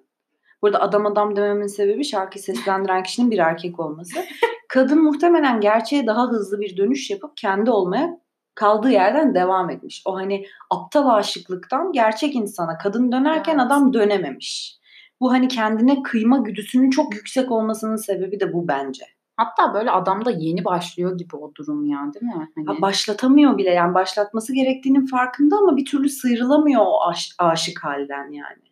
burada 0.62 0.82
adam 0.82 1.06
adam 1.06 1.36
dememin 1.36 1.68
sebebi 1.68 2.04
şarkı 2.04 2.40
seslendiren 2.40 3.04
kişinin 3.04 3.32
bir 3.32 3.38
erkek 3.38 3.80
olması. 3.80 4.26
Kadın 4.70 5.04
muhtemelen 5.04 5.62
gerçeğe 5.62 6.08
daha 6.08 6.28
hızlı 6.28 6.60
bir 6.60 6.78
dönüş 6.78 7.10
yapıp 7.10 7.38
kendi 7.38 7.72
olmaya 7.72 8.20
kaldığı 8.56 8.92
yerden 8.92 9.36
devam 9.36 9.70
etmiş. 9.70 10.02
O 10.06 10.16
hani 10.16 10.46
aptal 10.70 11.10
aşıklıktan 11.10 11.92
gerçek 11.92 12.36
insana 12.36 12.78
kadın 12.78 13.12
dönerken 13.12 13.54
evet. 13.54 13.66
adam 13.66 13.94
dönememiş 13.94 14.81
bu 15.22 15.32
hani 15.32 15.48
kendine 15.48 16.04
kıyma 16.04 16.38
güdüsünün 16.38 16.90
çok 16.90 17.16
yüksek 17.16 17.52
olmasının 17.52 17.96
sebebi 17.96 18.40
de 18.40 18.54
bu 18.54 18.68
bence. 18.68 19.06
Hatta 19.38 19.74
böyle 19.74 19.92
adamda 19.92 20.32
yeni 20.32 20.66
başlıyor 20.66 21.18
gibi 21.18 21.36
o 21.36 21.56
durum 21.56 21.86
ya 21.86 22.12
değil 22.14 22.26
mi? 22.26 22.50
Hani... 22.56 22.66
Ha, 22.66 22.82
başlatamıyor 22.82 23.58
bile 23.58 23.70
yani 23.70 23.94
başlatması 23.94 24.54
gerektiğinin 24.54 25.06
farkında 25.06 25.58
ama 25.58 25.78
bir 25.78 25.86
türlü 25.86 26.10
sıyrılamıyor 26.10 26.82
o 26.86 27.08
aş- 27.08 27.36
aşık 27.38 27.84
halden 27.84 28.32
yani. 28.32 28.72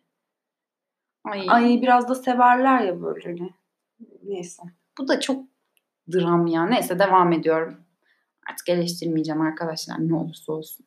Ay. 1.24 1.46
Ay 1.48 1.82
biraz 1.82 2.08
da 2.08 2.14
severler 2.14 2.80
ya 2.80 3.02
böyle. 3.02 3.36
Neyse. 4.22 4.62
Bu 4.98 5.08
da 5.08 5.20
çok 5.20 5.44
dram 6.12 6.46
ya. 6.46 6.66
Neyse 6.66 6.98
devam 6.98 7.32
ediyorum. 7.32 7.76
Artık 8.50 8.68
eleştirmeyeceğim 8.68 9.40
arkadaşlar 9.40 9.96
ne 9.98 10.14
olursa 10.14 10.52
olsun. 10.52 10.86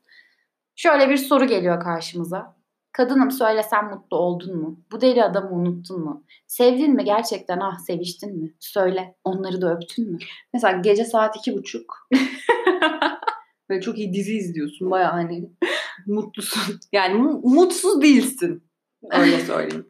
Şöyle 0.76 1.10
bir 1.10 1.18
soru 1.18 1.46
geliyor 1.46 1.84
karşımıza. 1.84 2.56
Kadınım 2.94 3.32
söylesen 3.32 3.86
mutlu 3.86 4.18
oldun 4.18 4.58
mu? 4.58 4.80
Bu 4.92 5.02
deli 5.02 5.24
adamı 5.24 5.50
unuttun 5.50 6.00
mu? 6.04 6.24
Sevdin 6.48 6.96
mi 6.96 7.04
gerçekten 7.04 7.60
ah 7.60 7.78
seviştin 7.80 8.38
mi? 8.38 8.54
Söyle 8.60 9.16
onları 9.24 9.62
da 9.62 9.74
öptün 9.76 10.12
mü? 10.12 10.18
Mesela 10.54 10.78
gece 10.78 11.06
saat 11.06 11.36
iki 11.38 11.54
buçuk. 11.58 12.08
Böyle 13.70 13.82
çok 13.82 13.98
iyi 13.98 14.14
dizi 14.14 14.36
izliyorsun. 14.38 14.92
Baya 14.92 15.14
hani 15.14 15.50
mutlusun. 16.08 16.80
Yani 16.92 17.14
mu- 17.14 17.42
mutsuz 17.44 18.02
değilsin. 18.02 18.64
Öyle 19.12 19.40
söyleyeyim. 19.40 19.88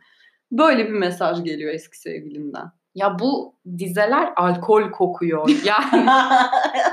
Böyle 0.52 0.86
bir 0.86 0.94
mesaj 0.94 1.44
geliyor 1.44 1.74
eski 1.74 2.00
sevgilinden. 2.00 2.72
Ya 2.96 3.20
bu 3.20 3.56
dizeler 3.78 4.34
alkol 4.36 4.92
kokuyor. 4.92 5.50
Yani 5.66 6.10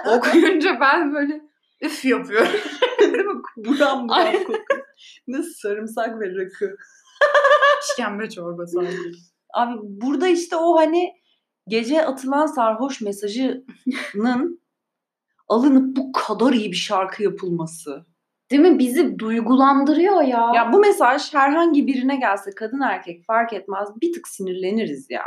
okuyunca 0.17 0.81
ben 0.81 1.15
böyle 1.15 1.41
üf 1.81 2.05
yapıyorum. 2.05 2.53
Değil 3.01 3.25
mi? 3.25 3.43
Buram 3.57 4.09
buram 4.09 4.33
kokuyor. 4.33 4.80
Nasıl 5.29 5.53
sarımsak 5.53 6.21
ve 6.21 6.27
rakı. 6.27 6.77
İşkembe 7.91 8.31
çorbası. 8.31 8.81
Abi 9.55 9.79
burada 9.83 10.29
işte 10.29 10.57
o 10.57 10.77
hani 10.77 11.13
gece 11.69 12.07
atılan 12.07 12.47
sarhoş 12.47 13.01
mesajının 13.01 14.61
alınıp 15.49 15.97
bu 15.97 16.13
kadar 16.13 16.53
iyi 16.53 16.73
bir 16.73 16.77
şarkı 16.77 17.23
yapılması. 17.23 18.07
Değil 18.51 18.63
mi? 18.63 18.79
Bizi 18.79 19.19
duygulandırıyor 19.19 20.23
ya. 20.23 20.53
Ya 20.55 20.73
bu 20.73 20.79
mesaj 20.79 21.35
herhangi 21.35 21.87
birine 21.87 22.17
gelse 22.17 22.51
kadın 22.51 22.81
erkek 22.81 23.25
fark 23.27 23.53
etmez 23.53 23.89
bir 24.03 24.13
tık 24.13 24.29
sinirleniriz 24.29 25.11
ya. 25.11 25.23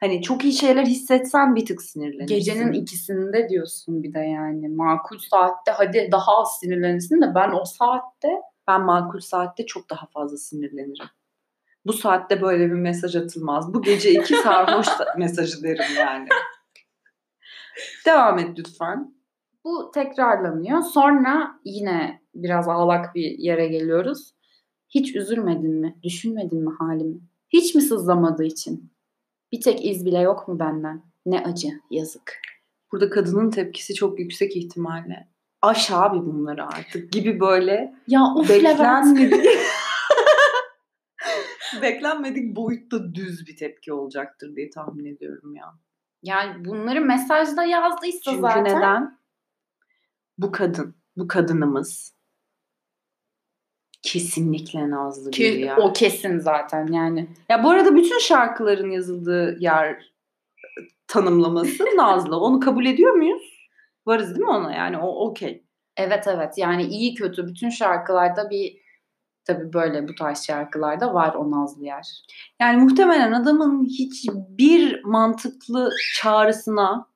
Hani 0.00 0.22
çok 0.22 0.44
iyi 0.44 0.52
şeyler 0.52 0.86
hissetsen 0.86 1.56
bir 1.56 1.66
tık 1.66 1.82
sinirlenirsin. 1.82 2.34
Gecenin 2.34 2.72
ikisinde 2.72 3.48
diyorsun 3.48 4.02
bir 4.02 4.14
de 4.14 4.18
yani. 4.18 4.68
Makul 4.68 5.18
saatte 5.18 5.70
hadi 5.70 6.08
daha 6.12 6.40
az 6.40 6.58
sinirlenirsin 6.60 7.20
de 7.20 7.34
ben 7.34 7.50
o 7.52 7.64
saatte 7.64 8.28
ben 8.70 8.82
makul 8.82 9.20
saatte 9.20 9.66
çok 9.66 9.90
daha 9.90 10.06
fazla 10.06 10.36
sinirlenirim. 10.36 11.06
Bu 11.86 11.92
saatte 11.92 12.42
böyle 12.42 12.66
bir 12.66 12.74
mesaj 12.74 13.16
atılmaz. 13.16 13.74
Bu 13.74 13.82
gece 13.82 14.10
iki 14.10 14.34
sarhoş 14.42 14.86
mesajı 15.18 15.62
derim 15.62 15.96
yani. 15.98 16.28
Devam 18.06 18.38
et 18.38 18.58
lütfen. 18.58 19.14
Bu 19.64 19.90
tekrarlanıyor. 19.94 20.82
Sonra 20.82 21.60
yine 21.64 22.22
biraz 22.34 22.68
ağlak 22.68 23.14
bir 23.14 23.38
yere 23.38 23.68
geliyoruz. 23.68 24.34
Hiç 24.88 25.16
üzülmedin 25.16 25.74
mi? 25.74 25.98
Düşünmedin 26.02 26.64
mi 26.64 26.74
halimi? 26.78 27.20
Hiç 27.48 27.74
mi 27.74 27.82
sızlamadığı 27.82 28.44
için? 28.44 28.92
Bir 29.52 29.60
tek 29.60 29.84
iz 29.84 30.06
bile 30.06 30.18
yok 30.18 30.48
mu 30.48 30.58
benden? 30.58 31.02
Ne 31.26 31.40
acı, 31.44 31.68
yazık. 31.90 32.40
Burada 32.92 33.10
kadının 33.10 33.50
tepkisi 33.50 33.94
çok 33.94 34.18
yüksek 34.18 34.56
ihtimalle. 34.56 35.29
Aş 35.62 35.90
abi 35.90 36.16
bunları 36.26 36.66
artık 36.66 37.12
gibi 37.12 37.40
böyle 37.40 37.94
Ya 38.06 38.22
of 38.36 38.48
beklenmedik. 38.48 39.46
beklenmedik 41.82 42.56
boyutta 42.56 43.14
düz 43.14 43.46
bir 43.46 43.56
tepki 43.56 43.92
olacaktır 43.92 44.56
diye 44.56 44.70
tahmin 44.70 45.04
ediyorum 45.04 45.54
ya. 45.56 45.74
Yani 46.22 46.64
bunları 46.64 47.00
mesajda 47.00 47.64
yazdıysa 47.64 48.20
Çünkü 48.24 48.40
zaten. 48.40 48.64
neden? 48.64 49.18
Bu 50.38 50.52
kadın, 50.52 50.94
bu 51.16 51.28
kadınımız 51.28 52.14
kesinlikle 54.02 54.90
Nazlı 54.90 55.30
Ki 55.30 55.42
biri 55.44 55.60
ya. 55.60 55.76
o 55.76 55.92
kesin 55.92 56.38
zaten 56.38 56.86
yani. 56.86 57.28
Ya 57.48 57.64
bu 57.64 57.70
arada 57.70 57.94
bütün 57.96 58.18
şarkıların 58.18 58.90
yazıldığı 58.90 59.56
yer 59.60 60.12
tanımlaması 61.06 61.84
Nazlı. 61.96 62.40
Onu 62.40 62.60
kabul 62.60 62.86
ediyor 62.86 63.12
muyuz? 63.12 63.59
Varız 64.10 64.28
değil 64.28 64.46
mi 64.46 64.50
ona? 64.50 64.72
Yani 64.72 64.98
o 64.98 65.26
okey. 65.26 65.64
Evet 65.96 66.24
evet 66.26 66.58
yani 66.58 66.82
iyi 66.84 67.14
kötü 67.14 67.46
bütün 67.46 67.68
şarkılarda 67.68 68.50
bir 68.50 68.76
tabii 69.44 69.72
böyle 69.72 70.08
bu 70.08 70.14
tarz 70.14 70.44
şarkılarda 70.46 71.14
var 71.14 71.34
o 71.34 71.50
nazlı 71.50 71.84
yer. 71.84 72.24
Yani 72.60 72.82
muhtemelen 72.82 73.32
adamın 73.32 73.84
hiçbir 73.84 75.04
mantıklı 75.04 75.90
çağrısına 76.14 77.06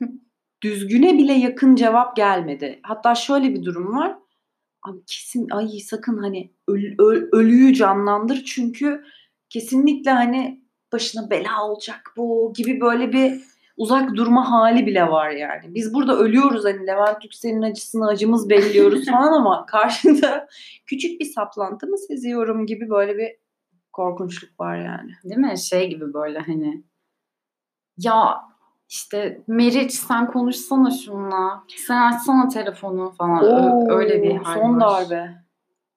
düzgüne 0.62 1.18
bile 1.18 1.32
yakın 1.32 1.76
cevap 1.76 2.16
gelmedi. 2.16 2.80
Hatta 2.82 3.14
şöyle 3.14 3.54
bir 3.54 3.64
durum 3.64 3.96
var. 3.96 4.16
Abi 4.82 4.98
kesin 5.06 5.48
ay 5.50 5.68
sakın 5.68 6.18
hani 6.18 6.52
öl, 6.68 6.82
öl, 6.98 7.28
ölüyü 7.32 7.74
canlandır 7.74 8.44
çünkü 8.44 9.04
kesinlikle 9.48 10.10
hani 10.10 10.64
başına 10.92 11.30
bela 11.30 11.68
olacak 11.68 12.12
bu 12.16 12.52
gibi 12.56 12.80
böyle 12.80 13.12
bir 13.12 13.49
uzak 13.80 14.14
durma 14.14 14.50
hali 14.50 14.86
bile 14.86 15.10
var 15.10 15.30
yani. 15.30 15.74
Biz 15.74 15.94
burada 15.94 16.16
ölüyoruz 16.18 16.64
hani 16.64 16.86
Levent 16.86 17.24
Yüksel'in 17.24 17.62
acısını 17.62 18.06
acımız 18.06 18.50
belliyoruz 18.50 19.06
falan 19.10 19.32
ama 19.32 19.66
karşında 19.66 20.48
küçük 20.86 21.20
bir 21.20 21.24
saplantı 21.24 21.86
mı 21.86 21.98
seziyorum 21.98 22.66
gibi 22.66 22.90
böyle 22.90 23.18
bir 23.18 23.36
korkunçluk 23.92 24.60
var 24.60 24.76
yani. 24.76 25.10
Değil 25.24 25.40
mi? 25.40 25.58
Şey 25.58 25.90
gibi 25.90 26.14
böyle 26.14 26.38
hani 26.38 26.82
ya 27.98 28.40
işte 28.88 29.40
Meriç 29.46 29.92
sen 29.92 30.30
konuşsana 30.30 30.90
şununla. 30.90 31.64
Sen 31.86 32.12
açsana 32.12 32.48
telefonu 32.48 33.10
falan. 33.18 33.44
Oo, 33.44 33.90
öyle 33.90 34.22
bir 34.22 34.36
hal 34.36 34.54
son 34.54 34.80
var. 34.80 35.10
darbe. 35.10 35.44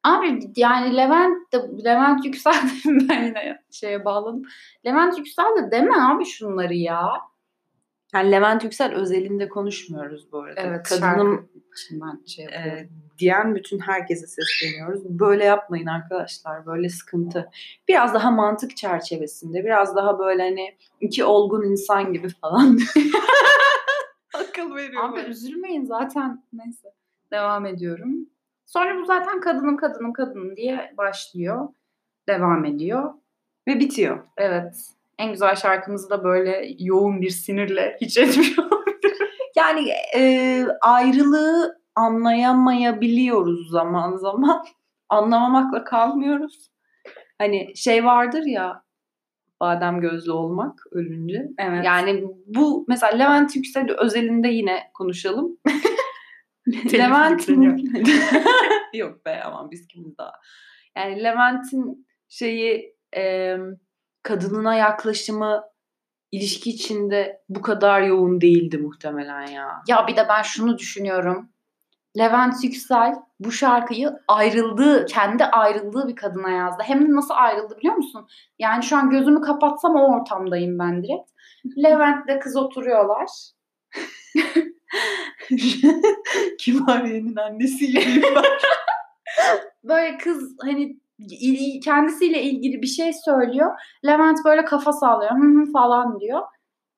Abi 0.04 0.52
yani 0.56 0.98
Levent 0.98 1.54
de 1.54 1.84
Levent 1.86 2.26
Yüksel 2.26 2.54
de 2.86 3.10
ben 3.10 3.24
yine 3.24 3.62
şeye 3.72 4.06
bağladım. 4.06 4.42
Levent 4.86 5.18
Yüksel 5.18 5.56
de 5.58 5.72
deme 5.72 5.96
abi 6.02 6.26
şunları 6.26 6.74
ya. 6.74 7.33
Yani 8.14 8.32
Levent 8.32 8.64
Yüksel 8.64 8.94
özelinde 8.94 9.50
konuşmuyoruz 9.50 10.32
bu 10.32 10.40
arada. 10.40 10.62
Evet, 10.62 10.90
Kadınım 10.90 11.50
için 11.74 12.02
ben 12.02 12.26
şey 12.26 12.46
yapıyorum. 12.46 12.72
e, 12.78 12.90
diyen 13.20 13.56
bütün 13.56 13.80
herkese 13.80 14.28
sesleniyoruz. 14.28 15.20
Böyle 15.20 15.44
yapmayın 15.44 15.88
arkadaşlar. 15.88 16.66
Böyle 16.66 16.90
sıkıntı. 16.90 17.50
Biraz 17.88 18.14
daha 18.14 18.32
mantık 18.32 18.78
çerçevesinde. 18.78 19.66
Biraz 19.66 19.96
daha 19.96 20.20
böyle 20.20 20.44
hani 20.44 20.78
iki 21.02 21.24
olgun 21.24 21.64
insan 21.64 22.14
gibi 22.14 22.30
falan. 22.30 22.80
Akıl 24.34 24.76
veriyor. 24.76 25.04
Abi 25.04 25.20
üzülmeyin 25.20 25.86
zaten. 25.86 26.44
Neyse. 26.54 26.94
Devam 27.32 27.66
ediyorum. 27.66 28.30
Sonra 28.66 29.02
bu 29.02 29.06
zaten 29.06 29.40
kadınım 29.42 29.78
kadınım 29.78 30.14
kadınım 30.14 30.56
diye 30.56 30.94
başlıyor. 30.98 31.68
Devam 32.28 32.66
ediyor. 32.66 33.14
Ve 33.68 33.80
bitiyor. 33.80 34.24
Evet. 34.38 34.76
En 35.20 35.32
güzel 35.32 35.56
şarkımızı 35.56 36.10
da 36.10 36.24
böyle 36.24 36.68
yoğun 36.80 37.22
bir 37.22 37.30
sinirle 37.30 37.98
hiç 38.02 38.18
etmiyor. 38.18 38.74
Yani 39.56 39.90
e, 40.16 40.66
ayrılığı 40.82 41.82
anlayamayabiliyoruz 41.96 43.70
zaman 43.70 44.16
zaman. 44.16 44.66
Anlamamakla 45.10 45.84
kalmıyoruz. 45.84 46.72
Hani 47.38 47.78
şey 47.78 48.06
vardır 48.06 48.44
ya 48.46 48.84
badem 49.62 50.02
gözlü 50.02 50.32
olmak 50.32 50.80
ölünce. 50.92 51.48
Evet. 51.58 51.86
Yani 51.86 52.24
bu 52.46 52.86
mesela 52.88 53.16
Levent 53.16 53.56
Yüksel 53.56 53.88
özelinde 53.98 54.48
yine 54.48 54.92
konuşalım. 54.94 55.58
Levent'in 56.94 57.62
yok 58.94 59.26
be 59.26 59.44
aman 59.44 59.72
biz 59.72 59.88
kimiz 59.88 60.18
daha. 60.18 60.32
Yani 60.98 61.24
Levent'in 61.24 62.08
şeyi 62.30 62.96
e, 63.16 63.58
kadınına 64.24 64.76
yaklaşımı 64.76 65.64
ilişki 66.32 66.70
içinde 66.70 67.42
bu 67.50 67.62
kadar 67.62 68.02
yoğun 68.02 68.42
değildi 68.42 68.78
muhtemelen 68.78 69.48
ya. 69.48 69.82
Ya 69.88 70.08
bir 70.08 70.16
de 70.16 70.26
ben 70.30 70.42
şunu 70.42 70.78
düşünüyorum. 70.78 71.50
Levent 72.18 72.64
Yüksel 72.64 73.16
bu 73.40 73.52
şarkıyı 73.52 74.14
ayrıldığı, 74.28 75.06
kendi 75.06 75.46
ayrıldığı 75.46 76.08
bir 76.08 76.16
kadına 76.16 76.50
yazdı. 76.50 76.84
Hem 76.86 77.08
de 77.08 77.16
nasıl 77.16 77.34
ayrıldı 77.34 77.78
biliyor 77.78 77.96
musun? 77.96 78.28
Yani 78.60 78.84
şu 78.84 78.98
an 78.98 79.10
gözümü 79.10 79.42
kapatsam 79.42 79.96
o 79.96 80.16
ortamdayım 80.16 80.80
ben 80.80 81.04
direkt. 81.04 81.32
Levent'le 81.84 82.42
kız 82.42 82.56
oturuyorlar. 82.56 83.30
Kimariye'nin 86.60 87.36
annesi 87.36 87.88
gibi 87.88 88.36
var. 88.36 88.62
Böyle 89.84 90.18
kız 90.18 90.56
hani 90.62 91.00
kendisiyle 91.84 92.42
ilgili 92.44 92.82
bir 92.82 92.88
şey 92.88 93.14
söylüyor. 93.14 93.72
Levent 94.06 94.40
böyle 94.46 94.66
kafa 94.66 94.94
sallıyor 94.94 95.32
hı 95.32 95.62
hı 95.62 95.72
falan 95.72 96.20
diyor. 96.20 96.42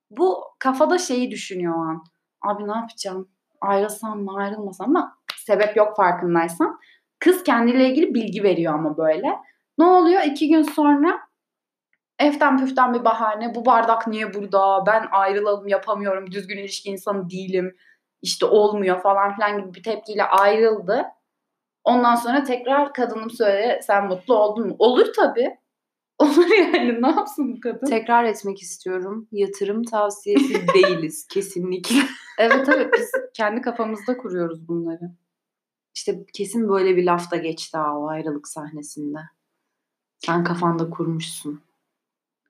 Bu 0.10 0.44
kafada 0.60 0.98
şeyi 0.98 1.32
düşünüyor 1.32 1.76
o 1.76 1.80
an. 1.80 2.04
Abi 2.42 2.68
ne 2.68 2.76
yapacağım? 2.76 3.30
Ayrılsam 3.62 4.24
mı 4.24 4.38
ayrılmasam 4.38 4.90
ama 4.90 5.18
sebep 5.38 5.78
yok 5.78 5.96
farkındaysan. 5.96 6.80
Kız 7.20 7.44
kendiyle 7.44 7.90
ilgili 7.90 8.14
bilgi 8.14 8.44
veriyor 8.44 8.74
ama 8.74 8.98
böyle. 8.98 9.40
Ne 9.78 9.86
oluyor? 9.86 10.22
İki 10.22 10.50
gün 10.50 10.62
sonra 10.62 11.20
Eften 12.20 12.58
püften 12.58 12.94
bir 12.94 13.06
bahane. 13.06 13.56
Bu 13.56 13.66
bardak 13.66 14.08
niye 14.08 14.34
burada? 14.34 14.84
Ben 14.88 15.08
ayrılalım 15.12 15.68
yapamıyorum. 15.68 16.32
Düzgün 16.32 16.58
ilişki 16.58 16.90
insanı 16.90 17.30
değilim. 17.30 17.76
İşte 18.22 18.46
olmuyor 18.46 19.02
falan 19.02 19.36
filan 19.36 19.60
gibi 19.60 19.74
bir 19.74 19.84
tepkiyle 19.84 20.24
ayrıldı. 20.24 21.06
Ondan 21.86 22.16
sonra 22.16 22.44
tekrar 22.44 22.94
kadınım 22.94 23.30
söyle 23.30 23.80
sen 23.84 24.08
mutlu 24.08 24.36
oldun 24.38 24.68
mu? 24.68 24.76
Olur 24.80 25.14
tabii. 25.16 25.58
Olur 26.20 26.48
yani 26.58 27.02
ne 27.02 27.08
yapsın 27.08 27.56
bu 27.56 27.60
kadın? 27.62 27.86
Tekrar 27.88 28.24
etmek 28.24 28.62
istiyorum. 28.62 29.28
Yatırım 29.32 29.84
tavsiyesi 29.84 30.68
değiliz 30.74 31.28
kesinlikle. 31.32 31.96
evet 32.40 32.70
evet 32.70 32.94
biz 32.98 33.12
kendi 33.34 33.62
kafamızda 33.62 34.18
kuruyoruz 34.18 34.68
bunları. 34.68 35.12
İşte 35.96 36.26
kesin 36.34 36.70
böyle 36.70 36.98
bir 36.98 37.04
lafta 37.04 37.36
geçti 37.38 37.78
ha 37.78 37.98
o 38.00 38.08
ayrılık 38.08 38.48
sahnesinde. 38.48 39.18
Sen 40.26 40.44
kafanda 40.44 40.90
kurmuşsun. 40.90 41.62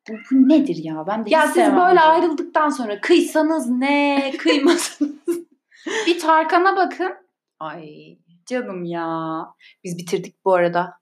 Bu, 0.09 0.13
bu 0.31 0.49
nedir 0.49 0.75
ya? 0.83 1.03
Ben 1.07 1.25
de 1.25 1.29
Ya 1.29 1.47
siz 1.47 1.55
böyle 1.57 1.71
bunu. 1.75 2.03
ayrıldıktan 2.05 2.69
sonra 2.69 3.01
kıysanız 3.01 3.69
ne, 3.69 4.33
kıymasanız. 4.37 5.13
Bir 6.07 6.19
Tarkan'a 6.19 6.75
bakın. 6.77 7.13
Ay 7.59 8.17
Canım 8.45 8.83
ya. 8.85 9.45
biz 9.83 9.97
bitirdik 9.97 10.45
bu 10.45 10.53
arada. 10.53 10.99